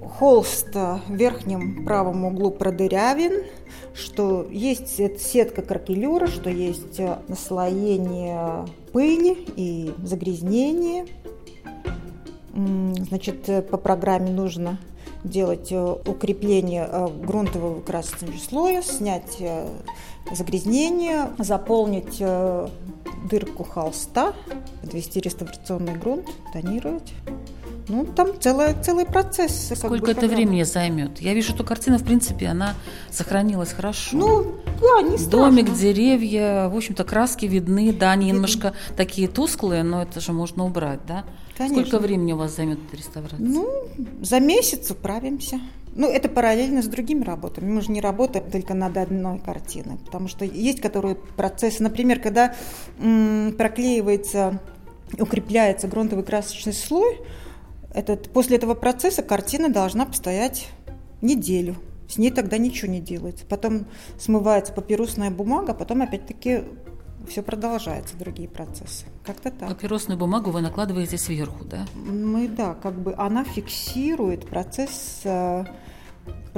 холст 0.00 0.74
в 0.74 1.00
верхнем 1.10 1.84
правом 1.84 2.24
углу 2.24 2.50
продырявен, 2.50 3.44
что 4.18 4.48
есть 4.50 4.96
сетка 5.22 5.62
кракелюра, 5.62 6.26
что 6.26 6.50
есть 6.50 7.00
наслоение 7.28 8.66
пыли 8.92 9.46
и 9.54 9.94
загрязнения. 10.02 11.06
Значит, 12.52 13.44
по 13.70 13.76
программе 13.76 14.32
нужно 14.32 14.80
делать 15.22 15.70
э, 15.70 15.96
укрепление 16.04 16.88
э, 16.90 17.06
грунтового 17.08 17.80
красочного 17.80 18.36
слоя, 18.38 18.82
снять 18.82 19.36
э, 19.38 19.68
загрязнение, 20.32 21.30
заполнить 21.38 22.18
дырку 23.30 23.62
холста, 23.62 24.34
подвести 24.80 25.20
реставрационный 25.20 25.94
грунт, 25.94 26.26
тонировать. 26.52 27.12
Ну, 27.88 28.04
там 28.04 28.38
целый, 28.40 28.74
целый 28.82 29.06
процесс. 29.06 29.72
Сколько 29.74 30.06
бы, 30.06 30.10
это 30.12 30.26
времени 30.26 30.62
займет? 30.62 31.20
Я 31.20 31.34
вижу, 31.34 31.50
что 31.52 31.64
картина, 31.64 31.98
в 31.98 32.04
принципе, 32.04 32.46
она 32.46 32.74
сохранилась 33.10 33.72
хорошо. 33.72 34.16
Ну, 34.16 34.54
да, 34.80 35.02
не 35.02 35.16
страшно. 35.16 35.30
Домик, 35.30 35.72
деревья, 35.72 36.68
в 36.68 36.76
общем-то, 36.76 37.04
краски 37.04 37.46
видны, 37.46 37.92
да, 37.92 38.12
они 38.12 38.26
немножко 38.26 38.74
такие 38.96 39.28
тусклые, 39.28 39.82
но 39.82 40.02
это 40.02 40.20
же 40.20 40.32
можно 40.32 40.64
убрать, 40.64 41.00
да? 41.06 41.24
Конечно. 41.56 41.86
Сколько 41.86 41.98
времени 41.98 42.32
у 42.32 42.36
вас 42.36 42.54
займет 42.54 42.78
эта 42.86 42.96
реставрация? 42.96 43.38
Ну, 43.40 43.68
за 44.20 44.38
месяц 44.38 44.90
управимся. 44.90 45.60
Ну, 45.94 46.08
это 46.08 46.28
параллельно 46.28 46.82
с 46.82 46.86
другими 46.86 47.24
работами. 47.24 47.68
Мы 47.70 47.80
же 47.80 47.90
не 47.90 48.00
работаем 48.00 48.48
только 48.48 48.74
над 48.74 48.96
одной 48.96 49.40
картиной, 49.40 49.96
потому 50.04 50.28
что 50.28 50.44
есть 50.44 50.80
которые 50.80 51.16
процессы, 51.16 51.82
например, 51.82 52.20
когда 52.20 52.54
м, 53.00 53.54
проклеивается, 53.58 54.60
укрепляется 55.18 55.88
грунтовый 55.88 56.24
красочный 56.24 56.72
слой, 56.74 57.18
этот, 57.92 58.30
после 58.30 58.56
этого 58.56 58.74
процесса 58.74 59.22
картина 59.22 59.68
должна 59.68 60.06
постоять 60.06 60.68
неделю. 61.20 61.76
С 62.08 62.16
ней 62.16 62.30
тогда 62.30 62.58
ничего 62.58 62.90
не 62.90 63.00
делается. 63.00 63.44
Потом 63.46 63.86
смывается 64.18 64.72
папирусная 64.72 65.30
бумага, 65.30 65.74
потом 65.74 66.02
опять-таки 66.02 66.62
все 67.28 67.42
продолжается, 67.42 68.16
другие 68.16 68.48
процессы. 68.48 69.04
Как-то 69.24 69.50
так. 69.50 69.68
Папиросную 69.68 70.18
бумагу 70.18 70.50
вы 70.50 70.62
накладываете 70.62 71.18
сверху, 71.18 71.64
да? 71.64 71.86
Мы, 71.94 72.48
да, 72.48 72.74
как 72.74 72.94
бы 72.94 73.14
она 73.16 73.44
фиксирует 73.44 74.46
процесс... 74.46 75.20
Э, 75.24 75.64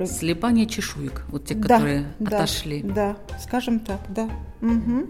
Слепание 0.06 0.66
чешуек, 0.66 1.24
вот 1.28 1.46
те, 1.46 1.54
да, 1.54 1.62
которые 1.62 2.06
да, 2.18 2.38
отошли. 2.38 2.82
Да, 2.82 3.16
скажем 3.38 3.80
так, 3.80 4.00
да. 4.08 4.30
Угу. 4.62 5.06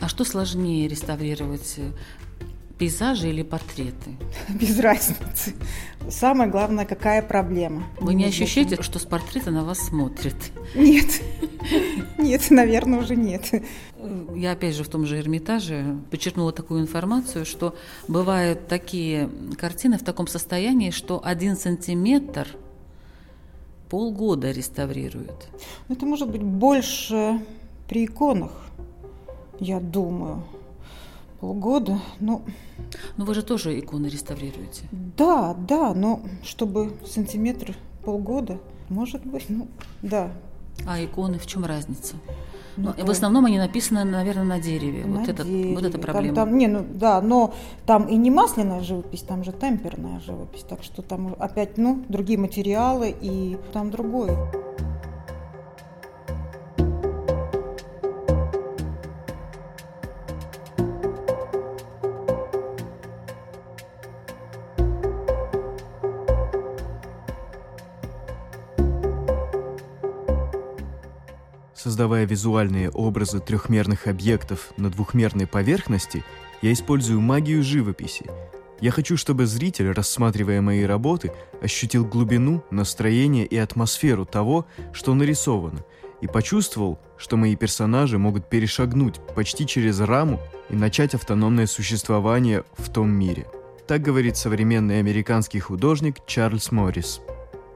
А 0.00 0.08
что 0.08 0.24
сложнее 0.24 0.88
реставрировать? 0.88 1.78
Пейзажи 2.82 3.28
или 3.28 3.44
портреты? 3.44 4.16
Без 4.60 4.80
разницы. 4.80 5.54
Самое 6.10 6.50
главное, 6.50 6.84
какая 6.84 7.22
проблема. 7.22 7.84
Вы 8.00 8.14
не 8.14 8.24
ощущаете, 8.24 8.82
что 8.82 8.98
с 8.98 9.04
портрета 9.04 9.52
на 9.52 9.62
вас 9.62 9.78
смотрят? 9.78 10.34
Нет. 10.74 11.22
Нет, 12.18 12.50
наверное, 12.50 12.98
уже 12.98 13.14
нет. 13.14 13.52
Я 14.34 14.50
опять 14.50 14.74
же 14.74 14.82
в 14.82 14.88
том 14.88 15.06
же 15.06 15.16
Эрмитаже 15.16 15.96
подчеркнула 16.10 16.50
такую 16.50 16.80
информацию, 16.80 17.44
что 17.44 17.76
бывают 18.08 18.66
такие 18.66 19.30
картины 19.56 19.96
в 19.96 20.02
таком 20.02 20.26
состоянии, 20.26 20.90
что 20.90 21.20
один 21.24 21.56
сантиметр 21.56 22.48
полгода 23.90 24.50
реставрируют. 24.50 25.46
Это 25.88 26.04
может 26.04 26.28
быть 26.28 26.42
больше 26.42 27.38
при 27.88 28.06
иконах, 28.06 28.50
я 29.60 29.78
думаю 29.78 30.42
полгода, 31.42 31.98
ну... 32.20 32.42
Но 33.16 33.24
вы 33.24 33.34
же 33.34 33.42
тоже 33.42 33.76
иконы 33.76 34.06
реставрируете. 34.06 34.84
Да, 34.92 35.54
да, 35.54 35.92
но 35.92 36.20
чтобы 36.44 36.92
сантиметр 37.04 37.74
полгода, 38.04 38.58
может 38.88 39.26
быть, 39.26 39.46
ну, 39.48 39.66
да. 40.02 40.30
А 40.86 41.04
иконы, 41.04 41.40
в 41.40 41.46
чем 41.46 41.64
разница? 41.64 42.14
Ну, 42.76 42.92
в 42.96 43.10
основном 43.10 43.46
они 43.46 43.58
написаны, 43.58 44.04
наверное, 44.04 44.44
на 44.44 44.60
дереве. 44.60 45.04
На 45.04 45.18
вот, 45.18 45.28
это, 45.28 45.42
дереве. 45.42 45.74
вот 45.74 45.84
это 45.84 45.98
проблема. 45.98 46.36
Там, 46.36 46.48
там, 46.50 46.58
не, 46.58 46.68
ну, 46.68 46.86
да, 46.94 47.20
но 47.20 47.52
там 47.86 48.06
и 48.06 48.16
не 48.16 48.30
масляная 48.30 48.80
живопись, 48.80 49.22
там 49.22 49.42
же 49.42 49.50
темперная 49.50 50.20
живопись. 50.20 50.62
Так 50.62 50.84
что 50.84 51.02
там 51.02 51.34
опять, 51.40 51.76
ну, 51.76 52.04
другие 52.08 52.38
материалы 52.38 53.12
и 53.20 53.58
там 53.72 53.90
другое. 53.90 54.36
Создавая 72.02 72.26
визуальные 72.26 72.90
образы 72.90 73.38
трехмерных 73.38 74.08
объектов 74.08 74.72
на 74.76 74.90
двухмерной 74.90 75.46
поверхности, 75.46 76.24
я 76.60 76.72
использую 76.72 77.20
магию 77.20 77.62
живописи. 77.62 78.28
Я 78.80 78.90
хочу, 78.90 79.16
чтобы 79.16 79.46
зритель, 79.46 79.92
рассматривая 79.92 80.60
мои 80.62 80.82
работы, 80.82 81.30
ощутил 81.62 82.04
глубину, 82.04 82.64
настроение 82.72 83.46
и 83.46 83.56
атмосферу 83.56 84.26
того, 84.26 84.66
что 84.92 85.14
нарисовано, 85.14 85.84
и 86.20 86.26
почувствовал, 86.26 86.98
что 87.16 87.36
мои 87.36 87.54
персонажи 87.54 88.18
могут 88.18 88.50
перешагнуть 88.50 89.20
почти 89.36 89.64
через 89.64 90.00
раму 90.00 90.40
и 90.70 90.74
начать 90.74 91.14
автономное 91.14 91.66
существование 91.68 92.64
в 92.76 92.90
том 92.90 93.10
мире. 93.10 93.46
Так 93.86 94.02
говорит 94.02 94.36
современный 94.36 94.98
американский 94.98 95.60
художник 95.60 96.16
Чарльз 96.26 96.72
Моррис. 96.72 97.20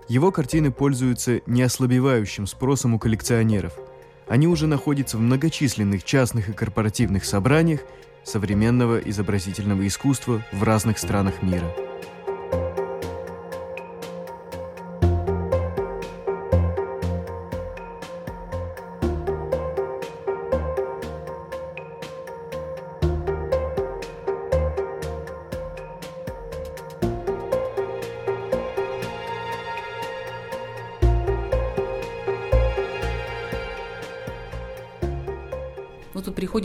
Его 0.09 0.33
картины 0.33 0.73
пользуются 0.73 1.43
неослабевающим 1.47 2.49
спросом 2.49 2.95
у 2.95 2.99
коллекционеров– 2.99 3.75
они 4.29 4.47
уже 4.47 4.67
находятся 4.67 5.17
в 5.17 5.21
многочисленных 5.21 6.05
частных 6.05 6.49
и 6.49 6.53
корпоративных 6.53 7.25
собраниях 7.25 7.81
современного 8.25 8.99
изобразительного 8.99 9.87
искусства 9.87 10.45
в 10.53 10.63
разных 10.63 10.99
странах 10.99 11.43
мира. 11.43 11.86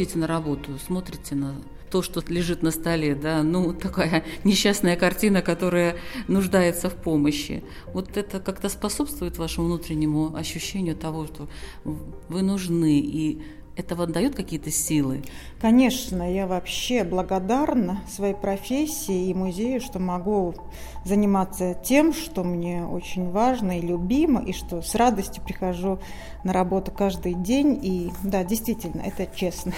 Приходите 0.01 0.17
на 0.17 0.25
работу, 0.25 0.71
смотрите 0.83 1.35
на 1.35 1.53
то, 1.91 2.01
что 2.01 2.23
лежит 2.27 2.63
на 2.63 2.71
столе, 2.71 3.13
да, 3.13 3.43
ну, 3.43 3.71
такая 3.71 4.25
несчастная 4.43 4.95
картина, 4.95 5.43
которая 5.43 5.95
нуждается 6.27 6.89
в 6.89 6.95
помощи. 6.95 7.63
Вот 7.93 8.17
это 8.17 8.39
как-то 8.39 8.67
способствует 8.67 9.37
вашему 9.37 9.67
внутреннему 9.67 10.35
ощущению 10.35 10.95
того, 10.95 11.27
что 11.27 11.47
вы 11.83 12.41
нужны, 12.41 12.99
и 12.99 13.43
это 13.82 13.96
вот 13.96 14.12
дает 14.12 14.36
какие-то 14.36 14.72
силы? 14.72 15.24
Конечно, 15.60 16.32
я 16.32 16.48
вообще 16.48 17.04
благодарна 17.04 18.02
своей 18.08 18.34
профессии 18.34 19.30
и 19.30 19.34
музею, 19.34 19.82
что 19.82 20.00
могу 20.00 20.56
заниматься 21.04 21.74
тем, 21.74 22.13
что 22.13 22.44
мне 22.44 22.86
очень 22.86 23.30
важно 23.30 23.80
и 23.80 23.82
любимо, 23.82 24.41
и 24.41 24.54
что 24.54 24.82
с 24.82 24.96
радостью 24.96 25.44
прихожу 25.44 26.00
на 26.44 26.54
работу 26.54 26.91
каждый 26.91 27.34
день. 27.34 27.80
И 27.82 28.12
да, 28.24 28.44
действительно, 28.44 29.02
это 29.02 29.28
честно. 29.36 29.74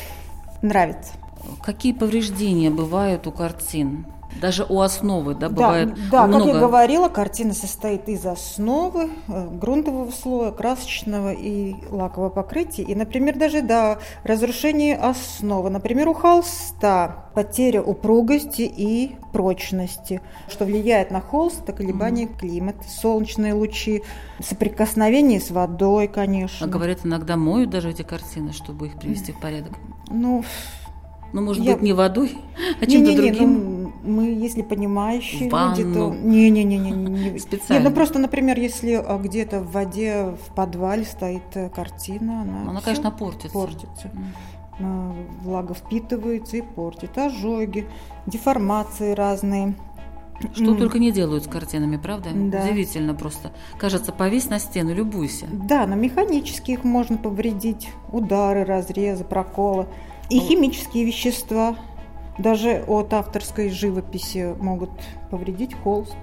Нравится. 0.62 1.12
Какие 1.62 1.92
повреждения 1.92 2.70
бывают 2.70 3.26
у 3.26 3.32
картин? 3.32 4.06
Даже 4.40 4.64
у 4.68 4.80
основы, 4.80 5.34
да, 5.34 5.48
бывает 5.48 5.94
да, 6.10 6.26
много... 6.26 6.44
как 6.44 6.54
я 6.54 6.60
говорила, 6.60 7.08
картина 7.08 7.54
состоит 7.54 8.08
из 8.08 8.24
основы, 8.24 9.10
э, 9.28 9.48
грунтового 9.48 10.10
слоя, 10.10 10.52
красочного 10.52 11.32
и 11.32 11.74
лакового 11.90 12.30
покрытия. 12.30 12.82
И, 12.82 12.94
например, 12.94 13.36
даже 13.36 13.62
до 13.62 13.98
разрушения 14.24 14.96
основы. 14.96 15.70
Например, 15.70 16.08
у 16.08 16.14
холста 16.14 17.28
потеря 17.34 17.82
упругости 17.82 18.62
и 18.62 19.16
прочности, 19.32 20.20
что 20.48 20.64
влияет 20.64 21.10
на 21.10 21.20
холст, 21.20 21.62
это 21.62 21.72
колебания 21.72 22.24
mm. 22.24 22.38
климата, 22.38 22.84
солнечные 22.88 23.54
лучи, 23.54 24.02
соприкосновение 24.42 25.40
с 25.40 25.50
водой, 25.50 26.08
конечно. 26.08 26.66
А 26.66 26.68
говорят, 26.68 27.00
иногда 27.04 27.36
моют 27.36 27.70
даже 27.70 27.90
эти 27.90 28.02
картины, 28.02 28.52
чтобы 28.52 28.86
их 28.86 28.98
привести 28.98 29.32
в 29.32 29.40
порядок. 29.40 29.74
Ну, 30.10 30.44
ну, 31.32 31.42
может 31.42 31.62
я... 31.64 31.74
быть, 31.74 31.82
не 31.82 31.92
водой, 31.92 32.38
а 32.80 32.86
чем-то 32.86 33.16
другим? 33.16 33.82
Ну, 33.82 33.92
мы, 34.02 34.24
если 34.30 34.62
понимающие 34.62 35.50
в 35.50 35.52
люди, 35.52 35.94
то... 35.94 36.14
Не-не-не. 36.14 36.78
не 36.78 37.38
Специально. 37.38 37.82
Нет, 37.82 37.90
ну, 37.90 37.94
просто, 37.94 38.18
например, 38.18 38.58
если 38.58 38.92
а, 38.92 39.18
где-то 39.18 39.60
в 39.60 39.72
воде, 39.72 40.34
в 40.46 40.54
подвале 40.54 41.04
стоит 41.04 41.42
э, 41.54 41.68
картина, 41.68 42.42
она... 42.42 42.70
Она, 42.70 42.80
конечно, 42.80 43.10
портится. 43.10 43.52
Портится. 43.52 44.10
Mm. 44.78 45.42
Влага 45.42 45.74
впитывается 45.74 46.56
и 46.56 46.62
портит. 46.62 47.18
Ожоги, 47.18 47.86
деформации 48.26 49.12
разные. 49.12 49.74
Что 50.54 50.72
mm. 50.72 50.78
только 50.78 50.98
не 50.98 51.10
делают 51.10 51.44
с 51.44 51.48
картинами, 51.48 51.96
правда? 51.96 52.30
Да. 52.32 52.62
Удивительно 52.64 53.14
просто. 53.14 53.50
Кажется, 53.76 54.12
повесь 54.12 54.48
на 54.48 54.60
стену, 54.60 54.94
любуйся. 54.94 55.46
Да, 55.52 55.86
но 55.86 55.96
механически 55.96 56.72
их 56.72 56.84
можно 56.84 57.18
повредить. 57.18 57.88
Удары, 58.12 58.64
разрезы, 58.64 59.24
проколы. 59.24 59.88
И 60.30 60.38
химические 60.40 61.04
вещества 61.04 61.76
даже 62.38 62.84
от 62.86 63.12
авторской 63.12 63.70
живописи 63.70 64.54
могут 64.60 64.90
повредить 65.30 65.74
холст. 65.74 66.16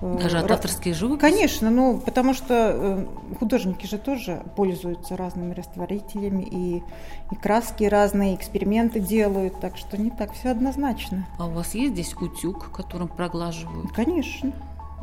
Даже 0.00 0.38
от 0.38 0.50
авторской 0.50 0.92
живописи? 0.92 1.20
Конечно, 1.20 1.70
ну, 1.70 1.98
потому 2.04 2.34
что 2.34 2.46
э, 2.74 3.06
художники 3.38 3.86
же 3.86 3.98
тоже 3.98 4.42
пользуются 4.56 5.16
разными 5.16 5.54
растворителями, 5.54 6.42
и, 6.42 6.82
и 7.30 7.34
краски 7.36 7.84
разные, 7.84 8.34
эксперименты 8.34 8.98
делают, 8.98 9.60
так 9.60 9.76
что 9.76 9.96
не 9.96 10.10
так 10.10 10.32
все 10.32 10.50
однозначно. 10.50 11.28
А 11.38 11.46
у 11.46 11.50
вас 11.50 11.76
есть 11.76 11.92
здесь 11.92 12.14
утюг, 12.14 12.72
которым 12.72 13.06
проглаживают? 13.06 13.92
Конечно. 13.92 14.52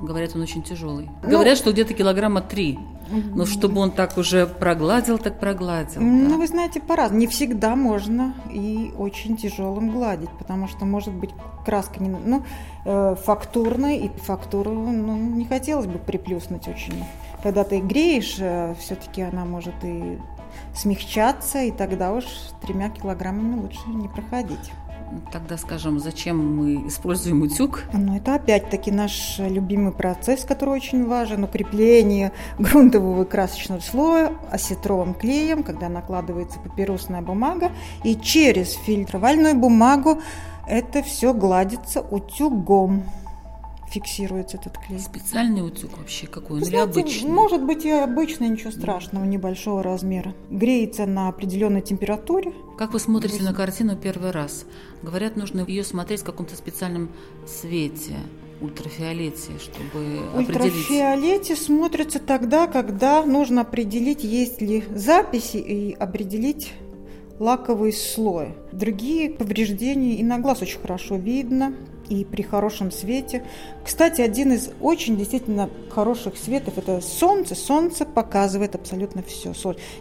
Говорят, 0.02 0.36
он 0.36 0.42
очень 0.42 0.64
тяжелый. 0.64 1.10
Ну, 1.24 1.30
Говорят, 1.30 1.58
что 1.58 1.72
где-то 1.72 1.94
килограмма 1.94 2.42
три. 2.42 2.80
Но 3.12 3.46
чтобы 3.46 3.82
он 3.82 3.92
так 3.92 4.18
уже 4.18 4.46
прогладил, 4.46 5.18
так 5.18 5.40
прогладил. 5.40 6.02
Ну, 6.02 6.30
да. 6.30 6.38
вы 6.38 6.48
знаете, 6.48 6.80
по-разному. 6.80 7.20
Не 7.20 7.28
всегда 7.28 7.76
можно 7.76 8.36
и 8.52 8.94
очень 8.98 9.36
тяжелым 9.36 9.92
гладить, 9.92 10.30
потому 10.38 10.68
что, 10.68 10.86
может 10.86 11.14
быть, 11.14 11.32
краска 11.66 12.02
не... 12.02 12.10
Ну, 12.10 12.44
э, 12.86 13.16
фактурная, 13.24 13.98
и 13.98 14.10
фактуру 14.10 14.72
ну, 14.74 15.18
не 15.18 15.46
хотелось 15.46 15.88
бы 15.88 15.98
приплюснуть 15.98 16.68
очень. 16.68 17.04
Когда 17.42 17.64
ты 17.64 17.80
греешь, 17.80 18.38
э, 18.40 18.76
все-таки 18.80 19.24
она 19.24 19.44
может 19.46 19.76
и 19.84 20.20
смягчаться, 20.76 21.62
и 21.62 21.72
тогда 21.72 22.14
уж 22.14 22.26
тремя 22.62 22.90
килограммами 22.90 23.62
лучше 23.62 23.88
не 23.88 24.08
проходить. 24.08 24.72
Тогда 25.32 25.58
скажем, 25.58 26.00
зачем 26.00 26.58
мы 26.58 26.88
используем 26.88 27.42
утюг? 27.42 27.84
Ну, 27.94 28.16
это 28.16 28.36
опять-таки 28.36 28.92
наш 28.92 29.40
любимый 29.40 29.92
процесс, 29.92 30.44
который 30.44 30.76
очень 30.76 31.06
важен. 31.06 31.44
Укрепление 31.44 32.32
грунтового 32.60 33.26
красочного 33.26 33.80
слоя 33.80 34.34
осетровым 34.52 35.14
клеем, 35.14 35.64
когда 35.64 35.90
накладывается 35.90 36.60
папиросная 36.60 37.22
бумага. 37.22 37.72
И 38.04 38.16
через 38.16 38.74
фильтровальную 38.74 39.56
бумагу 39.56 40.20
это 40.68 41.02
все 41.04 41.34
гладится 41.34 42.02
утюгом. 42.02 43.04
Фиксируется 43.92 44.58
этот 44.58 44.78
клей. 44.78 45.00
Специальный 45.00 45.66
утюг 45.66 45.98
вообще 45.98 46.28
какой? 46.28 46.58
Он 46.58 46.64
или 46.64 46.70
знаете, 46.70 47.00
обычный? 47.00 47.30
Может 47.30 47.64
быть 47.64 47.86
и 47.86 47.90
обычный, 47.90 48.50
ничего 48.50 48.72
страшного, 48.72 49.26
небольшого 49.26 49.82
размера. 49.82 50.36
Греется 50.52 51.08
на 51.08 51.28
определенной 51.28 51.82
температуре. 51.82 52.54
Как 52.78 52.94
вы 52.94 53.00
смотрите 53.00 53.42
на 53.42 53.54
картину 53.54 53.98
первый 53.98 54.32
раз? 54.32 54.66
Говорят, 55.02 55.36
нужно 55.36 55.66
ее 55.68 55.84
смотреть 55.84 56.22
в 56.22 56.24
каком-то 56.26 56.56
специальном 56.56 57.10
свете, 57.48 58.18
ультрафиолете, 58.62 59.54
чтобы 59.60 60.20
определить. 60.36 60.50
Ультрафиолете 60.50 61.56
смотрится 61.56 62.20
тогда, 62.20 62.68
когда 62.68 63.26
нужно 63.26 63.62
определить, 63.62 64.24
есть 64.24 64.62
ли 64.62 64.84
записи 64.94 65.58
и 65.58 65.94
определить 65.94 66.74
лаковый 67.40 67.94
слой. 67.94 68.50
Другие 68.72 69.32
повреждения 69.32 70.16
и 70.16 70.24
на 70.24 70.40
глаз 70.40 70.62
очень 70.62 70.80
хорошо 70.80 71.16
видно, 71.16 71.74
и 72.10 72.26
при 72.26 72.42
хорошем 72.42 72.92
свете. 72.92 73.44
Кстати, 73.84 74.22
один 74.22 74.54
из 74.54 74.72
очень 74.82 75.18
действительно 75.18 75.70
хороших 75.90 76.38
светов– 76.38 76.74
это 76.78 77.02
солнце. 77.02 77.56
Солнце 77.56 78.06
показывает 78.06 78.76
абсолютно 78.76 79.22
все. 79.24 79.54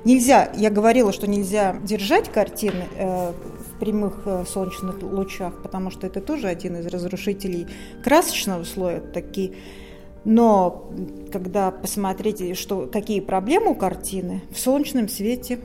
Нельзя, 0.05 0.51
я 0.57 0.71
говорила, 0.71 1.13
что 1.13 1.27
нельзя 1.27 1.77
держать 1.83 2.31
картины 2.31 2.85
э, 2.97 3.33
в 3.33 3.79
прямых 3.79 4.23
э, 4.25 4.45
солнечных 4.49 5.03
лучах, 5.03 5.63
потому 5.63 5.91
что 5.91 6.07
это 6.07 6.21
тоже 6.21 6.49
один 6.49 6.77
из 6.77 6.87
разрушителей 6.87 7.67
красочного 8.03 8.65
слоя. 8.65 9.01
Такие 9.01 9.55
но 10.25 10.91
когда 11.33 11.71
посмотрите, 11.71 12.55
что, 12.55 12.87
какие 12.87 13.21
проблемы 13.21 13.71
у 13.71 13.75
картины, 13.75 14.43
в 14.51 14.59
солнечном 14.59 15.09
свете 15.09 15.59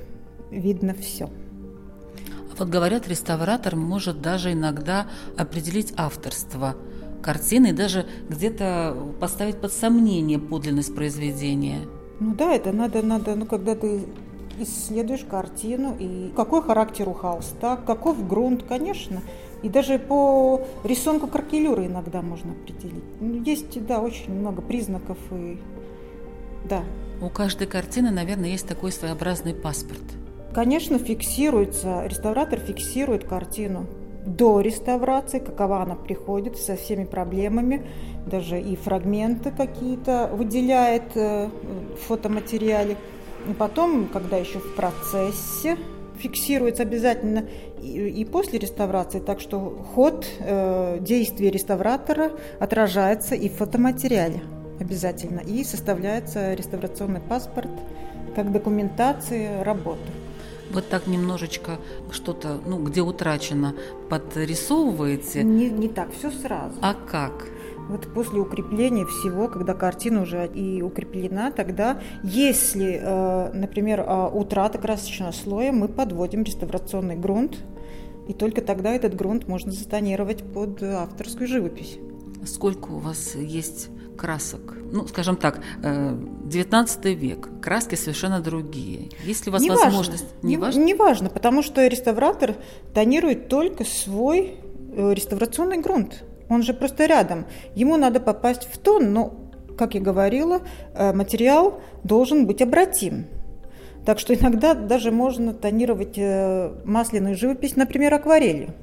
видно 0.52 0.94
все. 0.94 1.30
Вот 2.58 2.70
говорят, 2.70 3.08
реставратор 3.08 3.76
может 3.76 4.22
даже 4.22 4.54
иногда 4.54 5.08
определить 5.38 5.94
авторство 5.98 6.76
картины 7.22 7.68
и 7.68 7.74
даже 7.74 8.06
где-то 8.30 8.96
поставить 9.20 9.58
под 9.58 9.74
сомнение 9.74 10.40
подлинность 10.40 10.94
произведения. 10.94 11.80
Ну 12.20 12.36
да, 12.36 12.54
это 12.54 12.72
надо, 12.72 13.02
надо, 13.02 13.36
ну 13.36 13.46
когда 13.46 13.76
ты 13.76 14.06
исследуешь 14.60 15.26
картину 15.28 15.96
и 15.98 16.32
какой 16.36 16.62
характер 16.62 17.10
у 17.10 17.14
холста, 17.14 17.78
каков 17.78 18.28
грунт, 18.28 18.64
конечно. 18.64 19.22
И 19.64 19.70
даже 19.70 19.98
по 19.98 20.62
рисунку 20.84 21.28
кракелюры 21.28 21.86
иногда 21.88 22.22
можно 22.22 22.52
определить. 22.52 23.04
Ну, 23.22 23.42
есть, 23.44 23.86
да, 23.86 24.02
очень 24.02 24.34
много 24.34 24.62
признаков 24.62 25.18
и 25.32 25.58
да. 26.70 26.84
У 27.22 27.30
каждой 27.30 27.68
картины, 27.68 28.12
наверное, 28.12 28.50
есть 28.50 28.68
такой 28.68 28.92
своеобразный 28.92 29.54
паспорт. 29.54 30.04
Конечно, 30.54 31.00
фиксируется, 31.00 32.06
реставратор 32.06 32.60
фиксирует 32.60 33.24
картину 33.24 33.88
до 34.24 34.62
реставрации, 34.62 35.40
какова 35.40 35.82
она 35.82 35.96
приходит, 35.96 36.58
со 36.58 36.76
всеми 36.76 37.06
проблемами, 37.06 37.86
даже 38.28 38.62
и 38.62 38.76
фрагменты 38.76 39.50
какие-то 39.50 40.30
выделяет 40.32 41.16
э, 41.16 41.50
в 41.96 42.08
фотоматериале. 42.08 42.98
И 43.50 43.54
потом, 43.54 44.08
когда 44.08 44.38
еще 44.38 44.60
в 44.60 44.76
процессе, 44.76 45.76
фиксируется 46.18 46.84
обязательно 46.84 47.46
и, 47.82 48.10
и 48.10 48.24
после 48.24 48.60
реставрации, 48.60 49.20
так 49.20 49.40
что 49.40 49.84
ход 49.96 50.26
э, 50.40 51.00
действия 51.02 51.50
реставратора 51.50 52.32
отражается 52.60 53.34
и 53.34 53.50
в 53.50 53.54
фотоматериале 53.54 54.42
обязательно, 54.80 55.40
и 55.40 55.64
составляется 55.64 56.54
реставрационный 56.54 57.22
паспорт 57.22 57.72
как 58.36 58.52
документация 58.52 59.64
работы 59.64 60.23
вот 60.74 60.90
так 60.90 61.08
немножечко 61.08 61.80
что-то, 62.12 62.60
ну, 62.66 62.82
где 62.84 63.02
утрачено, 63.02 63.76
подрисовываете? 64.10 65.44
Не, 65.44 65.70
не 65.70 65.88
так, 65.88 66.12
все 66.18 66.32
сразу. 66.32 66.76
А 66.82 66.94
как? 66.94 67.48
Вот 67.90 68.08
после 68.14 68.40
укрепления 68.40 69.06
всего, 69.06 69.48
когда 69.50 69.74
картина 69.74 70.22
уже 70.22 70.48
и 70.48 70.82
укреплена, 70.82 71.52
тогда, 71.52 72.00
если, 72.24 73.00
э, 73.02 73.52
например, 73.54 74.02
э, 74.02 74.30
утрата 74.34 74.78
красочного 74.78 75.32
слоя, 75.32 75.72
мы 75.72 75.90
подводим 75.90 76.44
реставрационный 76.44 77.18
грунт, 77.18 77.58
и 78.28 78.34
только 78.34 78.62
тогда 78.62 78.94
этот 78.94 79.16
грунт 79.16 79.48
можно 79.50 79.72
затонировать 79.72 80.44
под 80.44 80.82
авторскую 80.82 81.48
живопись. 81.48 82.00
Сколько 82.46 82.92
у 82.92 83.00
вас 83.00 83.36
есть 83.36 83.90
красок. 84.18 84.76
Ну, 84.92 85.08
скажем 85.08 85.36
так, 85.36 85.60
19 85.82 87.06
век, 87.06 87.50
краски 87.62 87.96
совершенно 87.96 88.40
другие. 88.40 89.10
Есть 89.24 89.46
ли 89.46 89.50
у 89.50 89.54
вас 89.54 89.62
не 89.62 89.70
возможность? 89.70 90.26
Важно. 90.36 90.48
Не, 90.48 90.58
важно? 90.58 90.80
Не 90.80 90.94
важно, 90.94 91.30
потому 91.30 91.64
что 91.64 91.86
реставратор 91.88 92.56
тонирует 92.94 93.50
только 93.50 93.86
свой 93.86 94.56
э, 94.96 95.14
реставрационный 95.14 95.80
грунт. 95.80 96.24
Он 96.50 96.62
же 96.62 96.74
просто 96.74 97.06
рядом. 97.06 97.46
Ему 97.76 97.98
надо 97.98 98.20
попасть 98.20 98.68
в 98.72 98.78
тон, 98.78 99.14
но, 99.14 99.34
как 99.78 99.96
я 99.96 100.02
говорила, 100.02 100.62
э, 100.94 101.14
материал 101.14 101.82
должен 102.04 102.46
быть 102.46 102.62
обратим. 102.62 103.26
Так 104.06 104.20
что 104.20 104.36
иногда 104.36 104.74
даже 104.74 105.12
можно 105.12 105.54
тонировать 105.54 106.18
э, 106.18 106.72
масляную 106.86 107.36
живопись, 107.36 107.76
например, 107.76 108.14
акварелью 108.14 108.74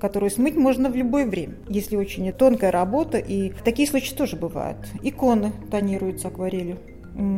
которую 0.00 0.30
смыть 0.30 0.56
можно 0.56 0.90
в 0.90 0.96
любое 0.96 1.26
время, 1.26 1.54
если 1.68 1.96
очень 1.96 2.30
тонкая 2.32 2.70
работа. 2.70 3.18
И 3.18 3.52
такие 3.64 3.88
случаи 3.88 4.14
тоже 4.14 4.36
бывают. 4.36 4.78
Иконы 5.02 5.52
тонируются 5.70 6.28
акварелью 6.28 6.78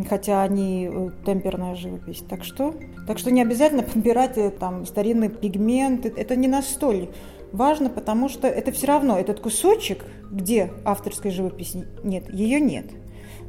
хотя 0.08 0.42
они 0.42 0.88
э, 0.92 1.10
темперная 1.24 1.74
живопись. 1.74 2.22
Так 2.28 2.44
что, 2.44 2.74
так 3.06 3.18
что 3.18 3.30
не 3.30 3.42
обязательно 3.42 3.82
подбирать 3.94 4.36
э, 4.36 4.50
там 4.50 4.86
старинные 4.86 5.30
пигменты. 5.30 6.12
Это 6.14 6.36
не 6.36 6.46
настолько 6.46 7.12
важно, 7.52 7.90
потому 7.90 8.28
что 8.28 8.48
это 8.48 8.72
все 8.72 8.86
равно 8.86 9.18
этот 9.18 9.40
кусочек, 9.40 10.04
где 10.30 10.72
авторской 10.84 11.30
живописи 11.30 11.86
нет, 12.02 12.32
ее 12.32 12.60
нет. 12.60 12.86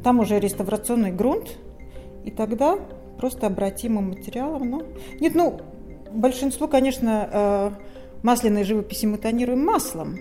Там 0.03 0.19
уже 0.19 0.39
реставрационный 0.39 1.11
грунт, 1.11 1.57
и 2.25 2.31
тогда 2.31 2.77
просто 3.17 3.47
обратимым 3.47 4.09
материалом. 4.09 4.69
Ну, 4.69 4.83
нет, 5.19 5.33
ну, 5.35 5.61
большинство, 6.11 6.67
конечно, 6.67 7.29
э, 7.31 7.71
масляной 8.23 8.63
живописи 8.63 9.05
мы 9.05 9.17
тонируем 9.17 9.63
маслом. 9.63 10.17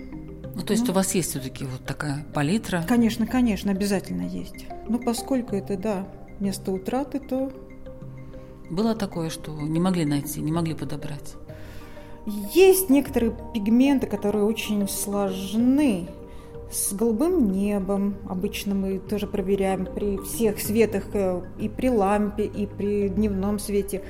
Ну, 0.55 0.61
то 0.61 0.73
есть 0.73 0.85
ну, 0.85 0.91
у 0.91 0.95
вас 0.95 1.15
есть 1.15 1.31
все-таки 1.31 1.65
вот 1.65 1.83
такая 1.83 2.25
палитра? 2.33 2.85
Конечно, 2.87 3.25
конечно, 3.25 3.71
обязательно 3.71 4.27
есть. 4.27 4.67
Но 4.87 4.99
поскольку 4.99 5.55
это, 5.55 5.77
да, 5.77 6.07
место 6.39 6.71
утраты, 6.71 7.19
то... 7.19 7.51
Было 8.69 8.95
такое, 8.95 9.29
что 9.29 9.51
не 9.51 9.79
могли 9.79 10.05
найти, 10.05 10.41
не 10.41 10.51
могли 10.51 10.75
подобрать? 10.75 11.35
Есть 12.53 12.89
некоторые 12.89 13.35
пигменты, 13.53 14.07
которые 14.07 14.45
очень 14.45 14.87
сложны. 14.87 16.07
С 16.71 16.93
голубым 16.93 17.51
небом 17.51 18.15
обычно 18.27 18.73
мы 18.73 18.99
тоже 18.99 19.27
проверяем 19.27 19.85
при 19.85 20.17
всех 20.17 20.59
светах, 20.59 21.03
э, 21.13 21.41
и 21.59 21.69
при 21.69 21.89
лампе, 21.89 22.45
и 22.45 22.65
при 22.65 23.09
дневном 23.09 23.59
свете. 23.59 24.03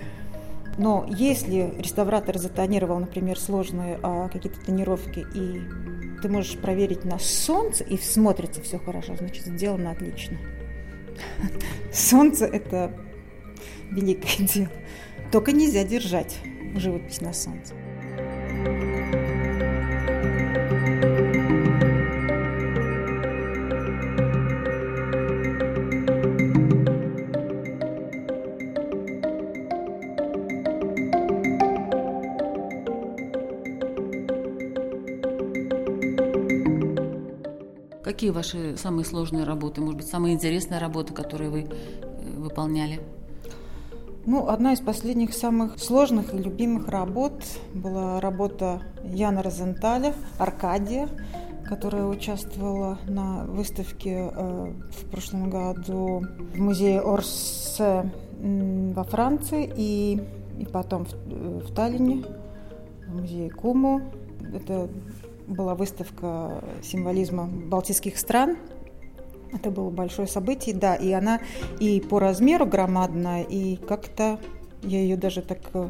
Но 0.78 1.06
если 1.08 1.74
реставратор 1.78 2.38
затонировал, 2.38 3.00
например, 3.00 3.40
сложные 3.40 4.00
а, 4.02 4.28
какие-то 4.30 4.60
тонировки, 4.60 5.26
и 5.34 5.62
ты 6.22 6.30
можешь 6.30 6.58
проверить 6.58 7.06
на 7.06 7.20
солнце, 7.20 7.84
и 7.84 7.98
смотрится 7.98 8.62
все 8.62 8.80
хорошо, 8.80 9.16
значит, 9.16 9.46
сделано 9.46 9.92
отлично. 9.92 10.38
Солнце– 11.94 12.46
это 12.54 12.92
великое 13.92 14.48
дело. 14.48 14.72
Только 15.32 15.52
нельзя 15.52 15.84
держать 15.84 16.38
живопись 16.76 17.22
на 17.22 17.34
солнце. 17.34 17.74
Ваши 38.34 38.76
самые 38.78 39.06
сложные 39.06 39.44
работы, 39.44 39.82
может 39.82 39.98
быть, 39.98 40.08
самые 40.08 40.34
интересные 40.34 40.80
работы, 40.80 41.14
которые 41.14 41.50
вы 41.50 41.62
э, 41.62 41.68
выполняли? 42.38 43.02
Ну, 44.26 44.48
одна 44.48 44.74
из 44.74 44.80
последних 44.80 45.34
самых 45.34 45.80
сложных 45.80 46.34
и 46.34 46.38
любимых 46.38 46.88
работ 46.88 47.34
была 47.74 48.22
работа 48.22 48.82
Яна 49.04 49.44
Розенталя 49.44 50.14
«Аркадия», 50.38 51.10
которая 51.66 52.06
участвовала 52.06 53.00
на 53.08 53.44
выставке 53.46 54.32
э, 54.34 54.74
в 54.92 55.10
прошлом 55.10 55.50
году 55.50 56.24
в 56.54 56.58
музее 56.58 57.02
Орсе 57.02 58.12
во 58.40 59.04
Франции 59.04 59.72
и, 59.76 60.22
и 60.60 60.66
потом 60.66 61.06
в, 61.06 61.14
в 61.68 61.74
Таллине, 61.74 62.24
в 63.08 63.22
музее 63.22 63.50
Куму. 63.50 64.02
Это 64.54 64.90
была 65.48 65.76
выставка 65.76 66.64
символизма 66.82 67.46
балтийских 67.46 68.18
стран. 68.18 68.58
Это 69.52 69.70
было 69.70 69.90
большое 69.90 70.28
событие, 70.28 70.74
да, 70.74 70.96
и 70.96 71.12
она 71.12 71.40
и 71.80 72.02
по 72.02 72.20
размеру 72.20 72.66
громадная, 72.66 73.44
и 73.44 73.76
как-то 73.76 74.40
я 74.82 75.00
ее 75.00 75.16
даже 75.16 75.42
так 75.42 75.60
э, 75.74 75.90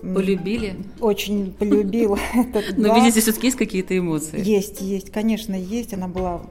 Полюбили? 0.00 0.76
Очень 1.00 1.52
полюбила. 1.52 2.18
Но 2.76 2.94
видите, 2.94 3.20
все-таки 3.20 3.48
есть 3.48 3.56
какие-то 3.56 3.98
эмоции? 3.98 4.40
Есть, 4.42 4.80
есть, 4.80 5.10
конечно, 5.10 5.54
есть. 5.54 5.92
Она 5.92 6.08
была 6.08 6.42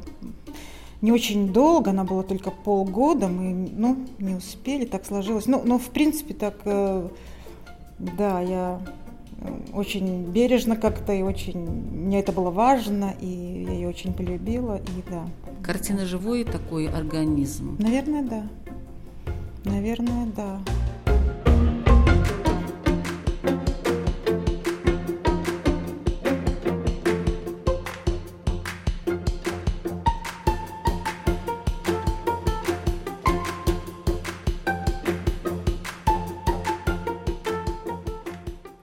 не 1.02 1.12
очень 1.12 1.54
долго, 1.54 1.92
она 1.92 2.04
была 2.04 2.24
только 2.24 2.52
полгода, 2.52 3.28
мы, 3.28 3.70
ну, 3.72 3.98
не 4.18 4.36
успели, 4.36 4.86
так 4.86 5.06
сложилось. 5.06 5.46
Ну, 5.46 5.62
но, 5.64 5.78
в 5.78 5.90
принципе, 5.90 6.34
так, 6.34 6.56
э, 6.66 7.08
да, 8.00 8.42
я 8.42 8.82
очень 9.74 10.24
бережно 10.32 10.76
как-то, 10.76 11.14
и 11.14 11.22
очень, 11.22 11.60
мне 11.60 12.20
это 12.20 12.32
было 12.32 12.50
важно, 12.50 13.14
и 13.22 13.66
я 13.68 13.74
ее 13.74 13.88
очень 13.88 14.14
полюбила, 14.14 14.78
и 14.78 15.10
да. 15.10 15.28
Картина 15.64 16.06
живой 16.06 16.44
такой 16.44 16.88
организм? 16.88 17.78
Наверное, 17.80 18.24
да. 18.24 18.44
Наверное, 19.66 20.28
да. 20.36 20.60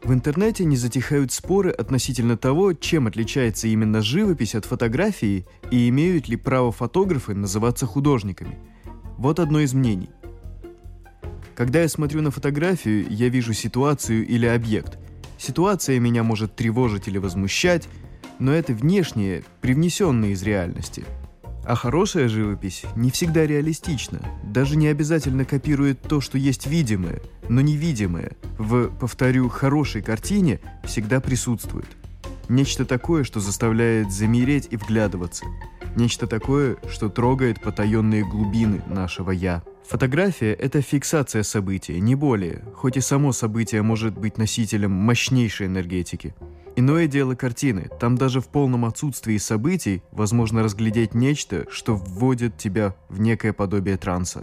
В 0.05 0.13
интернете 0.13 0.67
не 0.67 0.77
затихают 0.77 1.33
споры 1.33 1.71
относительно 1.71 2.37
того, 2.37 2.75
чем 2.75 3.07
отличается 3.07 3.69
именно 3.69 4.03
живопись 4.03 4.55
от 4.55 4.67
фотографии 4.67 5.47
и 5.71 5.89
имеют 5.89 6.29
ли 6.29 6.37
право 6.37 6.71
фотографы 6.73 7.33
называться 7.33 7.87
художниками. 7.87 8.59
Вот 9.17 9.41
одно 9.41 9.61
из 9.61 9.73
мнений. 9.73 10.11
Когда 11.57 11.81
я 11.81 11.89
смотрю 11.89 12.21
на 12.21 12.31
фотографию, 12.31 13.07
я 13.09 13.31
вижу 13.31 13.55
ситуацию 13.55 14.27
или 14.27 14.45
объект. 14.45 14.99
Ситуация 15.39 15.99
меня 15.99 16.23
может 16.23 16.55
тревожить 16.55 17.09
или 17.09 17.17
возмущать, 17.17 17.89
но 18.39 18.53
это 18.53 18.75
внешнее, 18.75 19.43
привнесенное 19.63 20.31
из 20.31 20.43
реальности– 20.43 21.05
а 21.67 21.75
хорошая 21.75 22.29
живопись 22.29 22.85
не 22.97 23.11
всегда 23.11 23.47
реалистична, 23.47 24.21
даже 24.43 24.77
не 24.77 24.89
обязательно 24.89 25.45
копирует 25.45 26.01
то, 26.03 26.21
что 26.21 26.39
есть 26.39 26.67
видимое, 26.67 27.21
но 27.49 27.61
невидимое. 27.61 28.33
В, 28.59 28.89
повторю, 28.89 29.49
хорошей 29.49 30.03
картине 30.03 30.61
всегда 30.85 31.21
присутствует. 31.21 31.89
Нечто 32.49 32.85
такое, 32.85 33.25
что 33.25 33.41
заставляет 33.41 34.13
замереть 34.13 34.69
и 34.71 34.77
вглядываться. 34.77 35.45
Нечто 35.97 36.27
такое, 36.27 36.77
что 36.89 37.09
трогает 37.09 37.61
потаенные 37.61 38.25
глубины 38.25 38.83
нашего 38.87 39.31
«я». 39.31 39.63
Фотография– 39.87 40.53
это 40.59 40.81
фиксация 40.81 41.43
события, 41.43 42.01
не 42.01 42.15
более, 42.15 42.65
хоть 42.75 42.97
и 42.97 43.01
само 43.01 43.33
событие 43.33 43.83
может 43.83 44.19
быть 44.19 44.39
носителем 44.39 44.91
мощнейшей 44.93 45.67
энергетики– 45.67 46.35
Иное 46.77 47.07
дело 47.07 47.37
картины. 47.37 47.89
Там 48.01 48.17
даже 48.17 48.41
в 48.41 48.49
полном 48.49 48.85
отсутствии 48.85 49.37
событий 49.37 50.03
возможно 50.11 50.63
разглядеть 50.63 51.15
нечто, 51.15 51.67
что 51.71 51.95
вводит 51.95 52.57
тебя 52.59 52.97
в 53.09 53.21
некое 53.21 53.53
подобие 53.53 53.97
транса. 53.97 54.43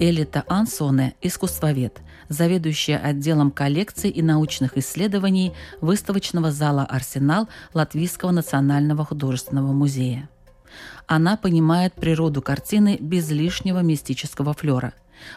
Элита 0.00 0.44
Ансоне– 0.48 1.14
искусствовед, 1.20 2.00
заведующая 2.30 2.96
отделом 2.96 3.50
коллекций 3.50 4.08
и 4.08 4.22
научных 4.22 4.78
исследований 4.78 5.52
выставочного 5.82 6.50
зала 6.50 6.86
«Арсенал» 6.86 7.50
Латвийского 7.74 8.30
национального 8.30 9.04
художественного 9.04 9.72
музея. 9.72 10.30
Она 11.06 11.36
понимает 11.36 11.92
природу 11.92 12.40
картины 12.40 12.96
без 12.98 13.30
лишнего 13.30 13.80
мистического 13.80 14.54
флера. 14.54 14.94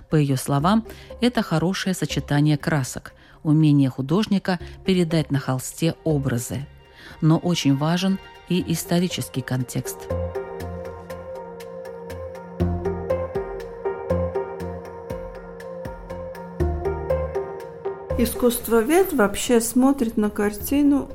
По 0.09 0.15
ее 0.15 0.37
словам, 0.37 0.85
это 1.19 1.41
хорошее 1.41 1.93
сочетание 1.93 2.57
красок, 2.57 3.11
умение 3.43 3.89
художника 3.89 4.61
передать 4.85 5.29
на 5.29 5.39
холсте 5.39 5.95
образы. 6.05 6.65
Но 7.19 7.37
очень 7.37 7.75
важен 7.75 8.17
и 8.47 8.63
исторический 8.71 9.41
контекст– 9.41 10.07
Искусствовед 18.23 19.11
вообще 19.11 19.59
смотрит 19.59 20.15
на 20.15 20.29
картину, 20.29 21.09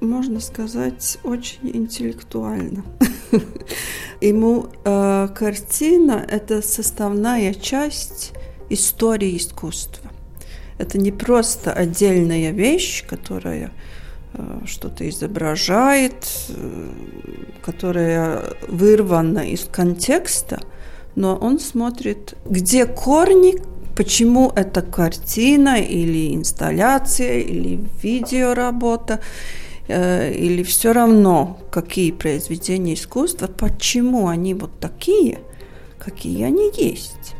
можно 0.00 0.40
сказать, 0.40 1.18
очень 1.22 1.70
интеллектуально. 1.76 2.84
Ему 4.22 4.68
э, 4.82 5.28
картина– 5.34 6.24
это 6.28 6.62
составная 6.62 7.52
часть 7.52 8.32
истории 8.70 9.36
искусства. 9.36 10.10
Это 10.78 10.96
не 10.96 11.12
просто 11.12 11.70
отдельная 11.70 12.50
вещь, 12.52 13.06
которая 13.06 13.70
э, 14.32 14.60
что-то 14.64 15.06
изображает, 15.06 16.26
э, 16.48 16.88
которая 17.62 18.54
вырвана 18.66 19.40
из 19.40 19.64
контекста, 19.64 20.62
но 21.14 21.36
он 21.36 21.60
смотрит, 21.60 22.38
где 22.46 22.86
корни 22.86 23.60
почему 23.98 24.52
эта 24.54 24.80
картина 24.80 25.80
или 25.80 26.32
инсталляция 26.32 27.40
или 27.40 27.80
видеоработа 28.00 29.20
э, 29.88 30.32
или 30.34 30.62
все 30.62 30.92
равно 30.92 31.58
какие 31.72 32.12
произведения 32.12 32.94
искусства, 32.94 33.48
почему 33.48 34.28
они 34.28 34.54
вот 34.54 34.78
такие, 34.78 35.40
какие 35.98 36.44
они 36.44 36.70
есть. 36.76 37.34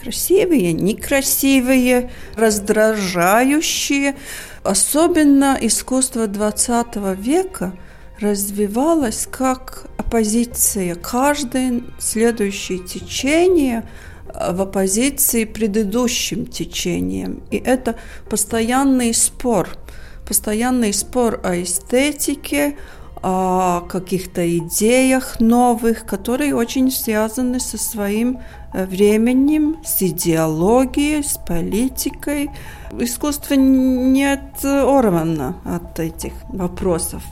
Красивые, 0.00 0.72
некрасивые, 0.72 2.12
раздражающие. 2.36 4.14
Особенно 4.62 5.58
искусство 5.60 6.28
20 6.28 6.94
века 7.18 7.76
развивалось 8.20 9.26
как 9.28 9.86
оппозиция. 9.96 10.94
Каждое 10.94 11.82
следующее 11.98 12.78
течение– 12.78 13.82
в 14.34 14.62
оппозиции 14.62 15.44
предыдущим 15.44 16.46
течениям. 16.46 17.42
И 17.50 17.56
это 17.56 17.96
постоянный 18.28 19.14
спор, 19.14 19.68
постоянный 20.26 20.92
спор 20.92 21.40
о 21.44 21.62
эстетике, 21.62 22.76
о 23.22 23.80
каких-то 23.88 24.58
идеях 24.58 25.40
новых, 25.40 26.04
которые 26.04 26.54
очень 26.54 26.90
связаны 26.90 27.58
со 27.58 27.78
своим 27.78 28.40
э, 28.74 28.84
временем, 28.84 29.78
с 29.82 30.02
идеологией, 30.02 31.24
с 31.24 31.38
политикой. 31.38 32.50
Искусство 32.98 33.54
не 33.54 34.30
оторвано 34.30 35.56
от 35.64 35.98
этих 36.00 36.34
вопросов. 36.48 37.22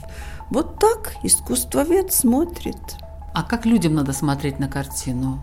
Вот 0.49 0.79
так 0.79 1.15
искусствовед 1.23 2.13
смотрит. 2.13 2.97
А 3.35 3.43
как 3.43 3.67
людям 3.67 3.95
надо 3.95 4.15
смотреть 4.15 4.59
на 4.59 4.69
картину? 4.69 5.43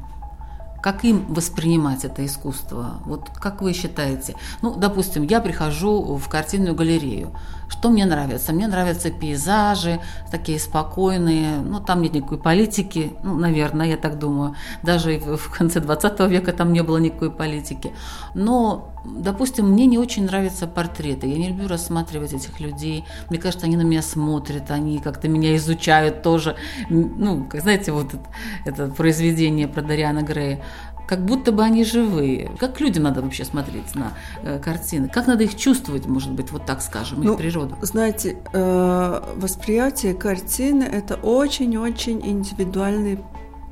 Как 0.81 1.03
им 1.03 1.25
воспринимать 1.33 2.05
это 2.05 2.25
искусство? 2.25 3.01
Вот 3.05 3.29
как 3.39 3.61
вы 3.61 3.73
считаете? 3.73 4.35
Ну, 4.61 4.75
допустим, 4.75 5.23
я 5.23 5.41
прихожу 5.41 6.17
в 6.17 6.29
картинную 6.29 6.75
галерею. 6.75 7.31
Что 7.69 7.89
мне 7.89 8.05
нравится? 8.05 8.51
Мне 8.51 8.67
нравятся 8.67 9.11
пейзажи, 9.11 9.99
такие 10.31 10.59
спокойные. 10.59 11.57
Ну, 11.57 11.79
там 11.79 12.01
нет 12.01 12.13
никакой 12.13 12.37
политики, 12.37 13.13
ну, 13.23 13.35
наверное, 13.37 13.87
я 13.87 13.97
так 13.97 14.17
думаю. 14.17 14.55
Даже 14.83 15.19
в 15.19 15.55
конце 15.55 15.79
20 15.79 16.19
века 16.21 16.51
там 16.51 16.73
не 16.73 16.81
было 16.81 16.97
никакой 16.97 17.31
политики. 17.31 17.93
Но 18.33 18.89
допустим, 19.05 19.71
мне 19.71 19.85
не 19.85 19.97
очень 19.97 20.25
нравятся 20.25 20.67
портреты. 20.67 21.27
Я 21.27 21.37
не 21.37 21.49
люблю 21.49 21.67
рассматривать 21.67 22.33
этих 22.33 22.59
людей. 22.59 23.05
Мне 23.29 23.39
кажется, 23.39 23.65
они 23.65 23.77
на 23.77 23.81
меня 23.81 24.01
смотрят, 24.01 24.71
они 24.71 24.99
как-то 24.99 25.27
меня 25.27 25.55
изучают 25.55 26.21
тоже. 26.21 26.55
Ну, 26.89 27.45
как 27.45 27.61
знаете, 27.61 27.91
вот 27.91 28.13
это, 28.13 28.23
это 28.65 28.87
произведение 28.87 29.67
про 29.67 29.81
Дариана 29.81 30.21
Грея 30.21 30.61
как 31.09 31.25
будто 31.25 31.51
бы 31.51 31.63
они 31.63 31.83
живые. 31.83 32.51
Как 32.59 32.79
людям 32.79 33.01
надо 33.01 33.23
вообще 33.23 33.43
смотреть 33.43 33.95
на 33.95 34.13
э, 34.43 34.59
картины? 34.59 35.09
Как 35.09 35.25
надо 35.25 35.43
их 35.43 35.55
чувствовать, 35.55 36.05
может 36.05 36.31
быть, 36.31 36.51
вот 36.51 36.67
так 36.67 36.83
скажем, 36.83 37.23
ну, 37.23 37.31
их 37.31 37.39
природу? 37.39 37.75
Знаете, 37.81 38.37
э, 38.53 39.21
восприятие 39.35 40.13
картины– 40.13 40.83
это 40.99 41.15
очень-очень 41.15 42.21
индивидуальный 42.23 43.17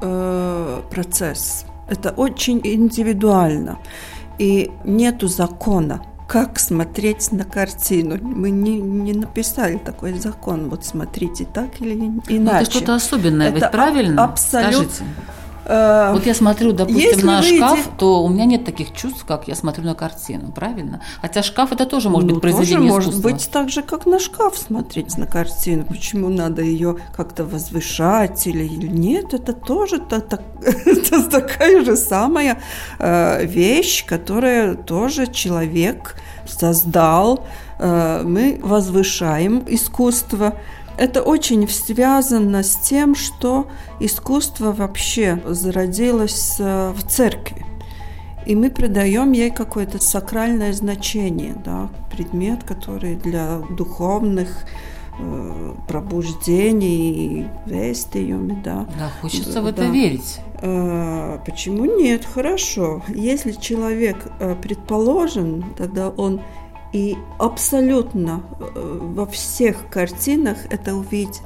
э, 0.01 0.81
процесс. 0.89 1.65
Это 1.87 2.09
очень 2.09 2.59
индивидуально. 2.63 3.77
И 4.37 4.71
нету 4.83 5.27
закона, 5.27 6.01
как 6.27 6.59
смотреть 6.59 7.31
на 7.31 7.45
картину. 7.45 8.17
Мы 8.21 8.51
не, 8.51 8.79
не 8.79 9.13
написали 9.13 9.77
такой 9.77 10.13
закон, 10.13 10.69
вот 10.69 10.85
смотрите 10.85 11.45
так 11.45 11.81
или 11.81 11.95
иначе. 11.95 12.39
Но 12.39 12.51
это 12.51 12.71
что-то 12.71 12.95
особенное, 12.95 13.49
это 13.49 13.59
ведь 13.59 13.71
правильно? 13.71 14.23
Абсолютно. 14.25 15.07
Э, 15.67 16.13
вот 16.13 16.25
я 16.25 16.33
смотрю, 16.33 16.71
допустим, 16.71 17.01
Если 17.01 17.25
на 17.25 17.41
шкаф, 17.41 17.79
иди... 17.79 17.89
то 17.97 18.23
у 18.23 18.29
меня 18.29 18.45
нет 18.45 18.63
таких 18.63 18.93
чувств, 18.93 19.25
как 19.27 19.47
я 19.49 19.55
смотрю 19.55 19.83
на 19.83 19.95
картину, 19.95 20.51
правильно? 20.51 21.01
Хотя 21.21 21.43
шкаф 21.43 21.73
это 21.73 21.85
тоже 21.85 22.09
может 22.09 22.29
ну, 22.29 22.35
быть 22.35 22.41
произведение 22.41 22.89
тоже 22.89 23.09
искусства. 23.09 23.29
может 23.29 23.41
быть 23.41 23.51
так 23.51 23.69
же, 23.69 23.81
как 23.81 24.05
на 24.05 24.19
шкаф 24.19 24.57
смотреть 24.57 25.17
на 25.17 25.27
картину. 25.27 25.83
Почему 25.83 26.29
надо 26.29 26.61
ее 26.61 26.97
как-то 27.15 27.43
возвышать 27.43 28.47
или, 28.47 28.63
или 28.63 28.87
нет? 28.87 29.33
Это 29.33 29.51
тоже 29.51 29.99
та, 29.99 30.21
та, 30.21 30.39
это 30.85 31.23
такая 31.29 31.83
же 31.83 31.97
самая 31.97 32.61
э, 32.99 33.45
вещь, 33.45 34.05
которая 34.05 34.75
тоже 34.75 35.27
человек 35.27 36.15
создал. 36.45 37.45
Э, 37.79 38.21
мы 38.23 38.59
возвышаем 38.63 39.63
искусство. 39.67 40.53
Это 40.97 41.21
очень 41.21 41.67
связано 41.69 42.63
с 42.63 42.75
тем, 42.75 43.13
что 43.15 43.67
искусство 43.99 44.71
вообще 44.71 45.41
зародилось 45.45 46.55
э, 46.59 46.91
в 46.91 47.03
церкви. 47.03 47.65
И 48.47 48.55
мы 48.55 48.71
придаем 48.71 49.33
ей 49.33 49.51
какое-то 49.51 50.01
сакральное 50.01 50.73
значение, 50.73 51.53
да, 51.65 51.89
предмет, 52.09 52.63
который 52.63 53.15
для 53.15 53.59
духовных 53.77 54.65
э, 55.19 55.73
пробуждений, 55.87 57.47
вестиями, 57.65 58.59
да. 58.63 58.87
Да, 58.97 59.11
хочется 59.21 59.61
в 59.61 59.65
это 59.67 59.83
верить. 59.85 60.39
Э, 60.61 61.39
почему 61.45 61.85
нет? 61.85 62.25
Хорошо. 62.25 63.03
Если 63.09 63.51
человек 63.51 64.31
э, 64.39 64.55
предположен, 64.55 65.63
тогда 65.77 66.09
он 66.09 66.41
и 66.93 67.17
абсолютно 67.37 68.43
э, 68.59 68.99
во 69.01 69.25
всех 69.25 69.89
картинах 69.89 70.57
это 70.69 70.95
увидит. 70.95 71.41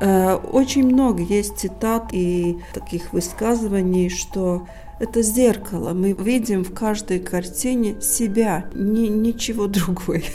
Э, 0.00 0.34
очень 0.34 0.86
много 0.86 1.22
есть 1.22 1.58
цитат 1.58 2.12
и 2.12 2.58
таких 2.74 3.12
высказываний, 3.12 4.08
что 4.08 4.66
это 5.00 5.22
зеркало. 5.22 5.92
Мы 5.92 6.12
видим 6.12 6.64
в 6.64 6.74
каждой 6.74 7.20
картине 7.20 8.00
себя, 8.00 8.68
ни, 8.74 9.08
ничего 9.08 9.66
другое. 9.66 10.22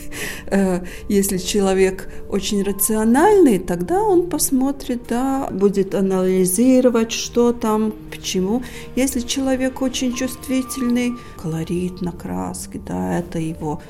Э, 0.48 0.84
если 1.10 1.38
человек 1.38 2.10
очень 2.30 2.64
рациональный, 2.64 3.58
тогда 3.60 4.04
он 4.04 4.30
посмотрит, 4.30 5.04
да, 5.10 5.48
будет 5.52 5.96
анализировать, 5.96 7.12
что 7.12 7.54
там, 7.54 7.94
почему. 8.12 8.62
Если 8.96 9.22
человек 9.22 9.82
очень 9.82 10.14
чувствительный, 10.14 11.14
колорит 11.42 12.02
на 12.02 12.12
краске, 12.12 12.80
да, 12.86 13.20
это 13.20 13.40
его 13.40 13.82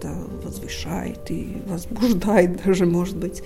как-то 0.00 0.14
возвышает 0.44 1.30
и 1.30 1.56
возбуждает 1.66 2.62
даже, 2.64 2.86
может 2.86 3.16
быть. 3.16 3.42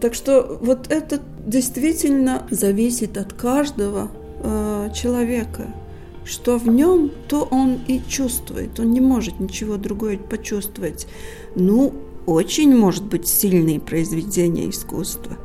Так 0.00 0.14
что 0.14 0.58
вот 0.60 0.90
это 0.90 1.20
действительно 1.46 2.46
зависит 2.50 3.16
от 3.16 3.32
каждого 3.32 4.10
э, 4.42 4.90
человека. 4.94 5.72
Что 6.24 6.58
в 6.58 6.68
нем, 6.68 7.10
то 7.28 7.48
он 7.50 7.80
и 7.88 8.00
чувствует. 8.08 8.78
Он 8.78 8.92
не 8.92 9.00
может 9.00 9.40
ничего 9.40 9.76
другое 9.76 10.18
почувствовать. 10.18 11.06
Ну, 11.54 11.94
очень 12.26 12.76
может 12.76 13.04
быть 13.04 13.26
сильные 13.26 13.80
произведения 13.80 14.68
искусства. 14.68 15.38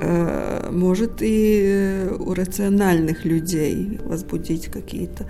Э, 0.00 0.68
может 0.70 1.18
и 1.20 2.06
у 2.18 2.34
рациональных 2.34 3.24
людей 3.24 3.98
возбудить 4.04 4.66
какие-то 4.66 5.26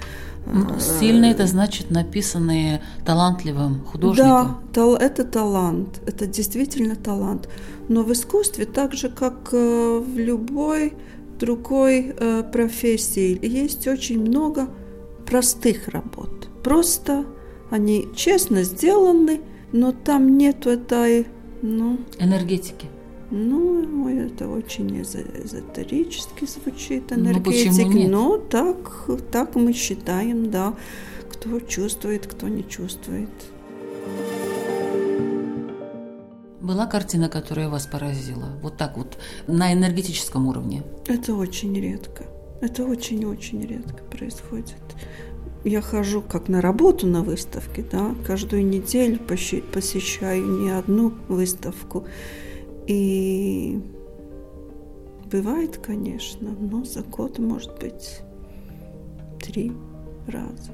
ну, 0.46 0.78
Сильно 0.78 1.26
это 1.26 1.46
значит 1.46 1.90
написанные 1.90 2.83
талантливым 3.04 3.83
художником. 3.85 4.62
Да, 4.72 4.96
это 5.00 5.24
талант, 5.24 6.00
это 6.07 6.26
действительно 6.26 6.96
талант. 6.96 7.48
Но 7.88 8.02
в 8.02 8.12
искусстве, 8.12 8.66
так 8.66 8.94
же 8.94 9.09
как 9.09 9.50
э, 9.52 10.02
в 10.04 10.18
любой 10.18 10.94
другой 11.38 12.14
э, 12.16 12.42
профессии, 12.42 13.38
есть 13.42 13.87
очень 13.87 14.20
много 14.20 14.68
простых 15.26 15.88
работ. 15.88 16.48
Просто 16.62 17.24
они 17.70 18.09
честно 18.14 18.62
сделаны, 18.62 19.40
но 19.72 19.92
там 19.92 20.37
нет 20.37 20.66
этой... 20.66 21.26
Ну, 21.62 21.98
энергетики. 22.18 22.88
Ну, 23.37 24.09
это 24.09 24.49
очень 24.49 25.03
эзотерически 25.03 26.47
звучит, 26.47 27.11
ну, 27.11 27.16
энергетик. 27.16 27.85
Ну, 27.88 28.09
но 28.09 28.38
так, 28.38 29.11
так 29.33 29.57
мы 29.57 29.73
считаем, 29.73 30.53
да, 30.53 30.75
кто 31.33 31.59
чувствует, 31.59 32.29
кто 32.29 32.47
не 32.47 32.62
чувствует. 32.62 33.29
Была 36.61 36.87
картина, 36.87 37.29
которая 37.29 37.68
вас 37.68 37.87
поразила? 37.87 38.51
Вот 38.62 38.77
так 38.77 38.97
вот, 38.97 39.18
на 39.49 39.73
энергетическом 39.73 40.47
уровне? 40.47 40.85
Это 41.09 41.35
очень 41.35 41.75
редко. 41.75 42.27
Это 42.61 42.85
очень-очень 42.85 43.66
редко 43.66 44.05
происходит. 44.05 44.77
Я 45.64 45.81
хожу 45.81 46.23
как 46.23 46.47
на 46.47 46.61
работу 46.61 47.09
на 47.09 47.23
выставке, 47.23 47.85
да, 47.90 48.14
каждую 48.25 48.64
неделю 48.64 49.18
посещаю 49.18 50.47
не 50.47 50.70
одну 50.70 51.14
выставку. 51.27 52.07
И 52.87 53.81
бывает, 55.31 55.79
конечно, 55.79 56.55
но 56.59 56.85
за 56.85 57.03
год 57.03 57.38
может 57.38 57.79
быть 57.79 58.20
три 59.40 59.73
раза. 60.27 60.73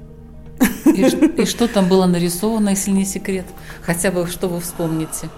И, 0.85 1.41
и 1.41 1.45
что 1.45 1.67
там 1.67 1.87
было 1.87 2.05
нарисовано, 2.05 2.69
если 2.69 2.91
не 2.91 3.05
секрет? 3.05 3.45
Хотя 3.81 4.11
бы 4.11 4.27
что 4.27 4.47
вы 4.47 4.59
вспомните? 4.59 5.29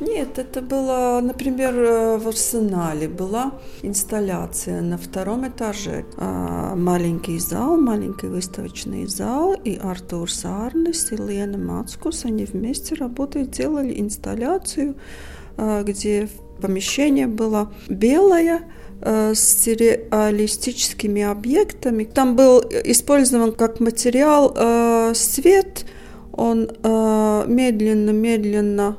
Нет, 0.00 0.38
это 0.38 0.60
было, 0.60 1.20
например, 1.22 1.74
э, 1.74 2.18
в 2.18 2.28
Арсенале 2.28 3.08
была 3.08 3.52
инсталляция 3.82 4.82
на 4.82 4.98
втором 4.98 5.46
этаже. 5.46 6.04
А, 6.16 6.74
маленький 6.74 7.38
зал, 7.38 7.76
маленький 7.76 8.26
выставочный 8.26 9.06
зал, 9.06 9.54
и 9.54 9.76
Артур 9.76 10.30
Сарнес 10.30 11.12
и 11.12 11.16
Лена 11.16 11.58
Мацкус, 11.58 12.24
они 12.24 12.44
вместе 12.44 12.96
работают, 12.96 13.52
делали 13.52 14.00
инсталляцию 14.00 14.96
где 15.56 16.28
помещение 16.60 17.26
было 17.26 17.72
белое, 17.88 18.60
э, 19.00 19.32
с 19.34 19.66
реалистическими 19.66 21.22
объектами. 21.22 22.04
Там 22.04 22.36
был 22.36 22.62
использован 22.84 23.52
как 23.52 23.80
материал 23.80 24.54
э, 24.56 25.14
свет, 25.14 25.86
он 26.36 26.68
медленно-медленно 26.82 28.96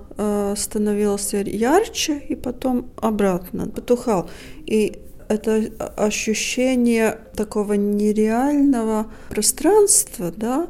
становился 0.56 1.41
ярче 1.41 2.24
и 2.30 2.36
потом 2.36 2.86
обратно 3.02 3.68
потухал. 3.68 4.30
И 4.65 5.02
это 5.28 5.70
ощущение 5.98 7.18
такого 7.36 7.74
нереального 7.74 9.12
пространства, 9.30 10.32
да, 10.36 10.68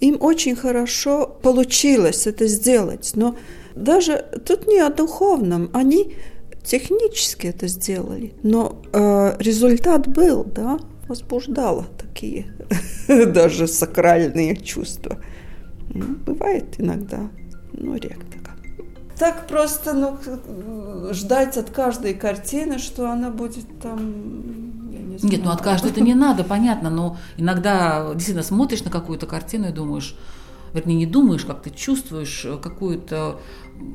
им 0.00 0.16
очень 0.20 0.56
хорошо 0.56 1.38
получилось 1.42 2.26
это 2.26 2.46
сделать, 2.46 3.12
но 3.14 3.36
даже 3.76 4.24
тут 4.44 4.66
не 4.66 4.80
о 4.80 4.90
духовном, 4.90 5.70
они 5.72 6.16
технически 6.64 7.46
это 7.48 7.68
сделали, 7.68 8.34
но 8.42 8.82
э, 8.92 9.36
результат 9.38 10.08
был, 10.08 10.44
да, 10.44 10.78
возбуждало 11.08 11.86
такие 11.98 12.46
даже 13.08 13.68
сакральные 13.68 14.56
чувства. 14.56 15.18
Ну, 15.94 16.16
бывает 16.26 16.74
иногда, 16.78 17.30
но 17.72 17.94
редко. 17.96 18.36
Так 19.18 19.46
просто 19.46 19.94
ну, 19.94 20.18
ждать 21.14 21.56
от 21.56 21.70
каждой 21.70 22.12
картины, 22.12 22.78
что 22.78 23.10
она 23.10 23.30
будет 23.30 23.64
там 23.80 24.76
не 25.16 25.18
знаю. 25.18 25.32
Нет, 25.32 25.44
ну 25.44 25.50
от 25.50 25.62
каждой 25.62 25.90
это 25.90 26.02
не 26.02 26.14
надо, 26.14 26.44
понятно, 26.44 26.90
но 26.90 27.16
иногда 27.38 28.10
действительно 28.12 28.42
смотришь 28.42 28.84
на 28.84 28.90
какую-то 28.90 29.26
картину 29.26 29.68
и 29.68 29.72
думаешь, 29.72 30.16
вернее, 30.74 30.96
не 30.96 31.06
думаешь, 31.06 31.44
как 31.44 31.62
ты 31.62 31.70
чувствуешь 31.70 32.46
какую-то 32.62 33.40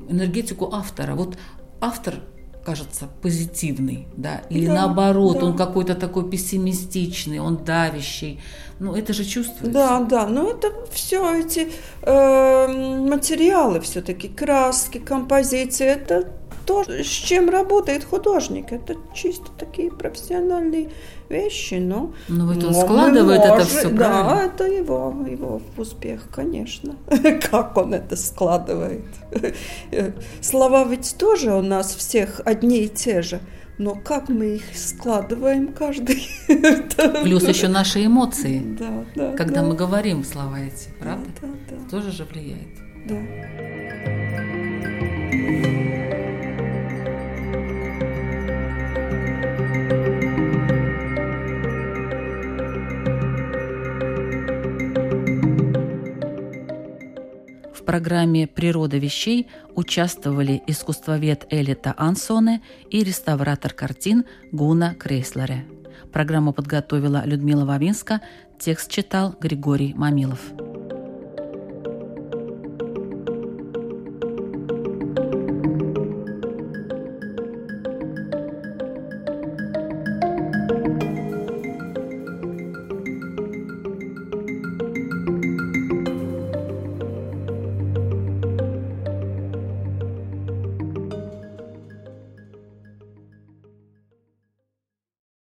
энергетику 0.09 0.73
автора. 0.73 1.15
Вот 1.15 1.37
автор 1.79 2.15
кажется 2.63 3.09
позитивный, 3.21 4.07
да, 4.15 4.43
или 4.49 4.67
Да, 4.67 4.73
наоборот, 4.73 5.39
да. 5.39 5.45
он 5.47 5.57
какой-то 5.57 5.95
такой 5.95 6.29
пессимистичный, 6.29 7.39
он 7.39 7.57
давящий. 7.57 8.39
Ну, 8.79 8.95
это 8.95 9.13
же 9.13 9.25
чувствуется. 9.25 9.71
Да, 9.71 9.99
да, 10.01 10.27
но 10.27 10.51
это 10.51 10.71
все 10.91 11.39
эти 11.39 11.71
э, 12.01 12.67
материалы 12.67 13.79
все-таки, 13.79 14.27
краски, 14.27 14.99
композиции, 14.99 15.87
это 15.87 16.31
то, 16.65 16.83
с 16.83 17.05
чем 17.05 17.49
работает 17.49 18.03
художник. 18.03 18.71
Это 18.71 18.95
чисто 19.13 19.49
такие 19.57 19.91
профессиональные 19.91 20.89
вещи, 21.31 21.75
но... 21.75 22.13
Ну, 22.27 22.45
вот 22.47 22.57
он 22.57 22.61
но 22.63 22.67
мы 22.67 22.73
складывает 22.85 23.41
это 23.41 23.65
все 23.65 23.89
Да, 23.89 23.95
правильно. 23.97 24.45
это 24.53 24.63
его, 24.65 25.15
его 25.27 25.61
успех, 25.77 26.27
конечно. 26.31 26.95
Как 27.51 27.77
он 27.77 27.93
это 27.93 28.15
складывает. 28.15 29.05
Слова 30.41 30.83
ведь 30.85 31.15
тоже 31.17 31.53
у 31.53 31.61
нас 31.61 31.95
всех 31.95 32.41
одни 32.45 32.83
и 32.83 32.87
те 32.89 33.21
же. 33.21 33.39
Но 33.77 33.95
как 33.95 34.29
мы 34.29 34.57
их 34.57 34.63
складываем 34.75 35.69
каждый? 35.73 36.27
Плюс 37.23 37.47
еще 37.47 37.67
наши 37.67 38.05
эмоции, 38.05 38.61
Да, 38.77 39.05
да. 39.15 39.31
когда 39.35 39.61
да. 39.61 39.67
мы 39.67 39.75
говорим 39.75 40.23
слова 40.23 40.59
эти, 40.59 40.89
правда? 40.99 41.25
Да, 41.41 41.47
да, 41.69 41.89
Тоже 41.89 42.11
же 42.11 42.25
влияет. 42.25 42.77
да. 43.07 43.17
В 57.81 57.83
программе 57.83 58.45
«Природа 58.45 58.99
вещей» 58.99 59.47
участвовали 59.75 60.61
искусствовед 60.67 61.47
Элита 61.49 61.95
Ансоне 61.97 62.61
и 62.91 63.03
реставратор 63.03 63.73
картин 63.73 64.23
Гуна 64.51 64.93
Крейслере. 64.93 65.65
Программу 66.13 66.53
подготовила 66.53 67.23
Людмила 67.25 67.65
Вавинска, 67.65 68.21
текст 68.59 68.91
читал 68.91 69.35
Григорий 69.41 69.95
Мамилов. 69.95 70.70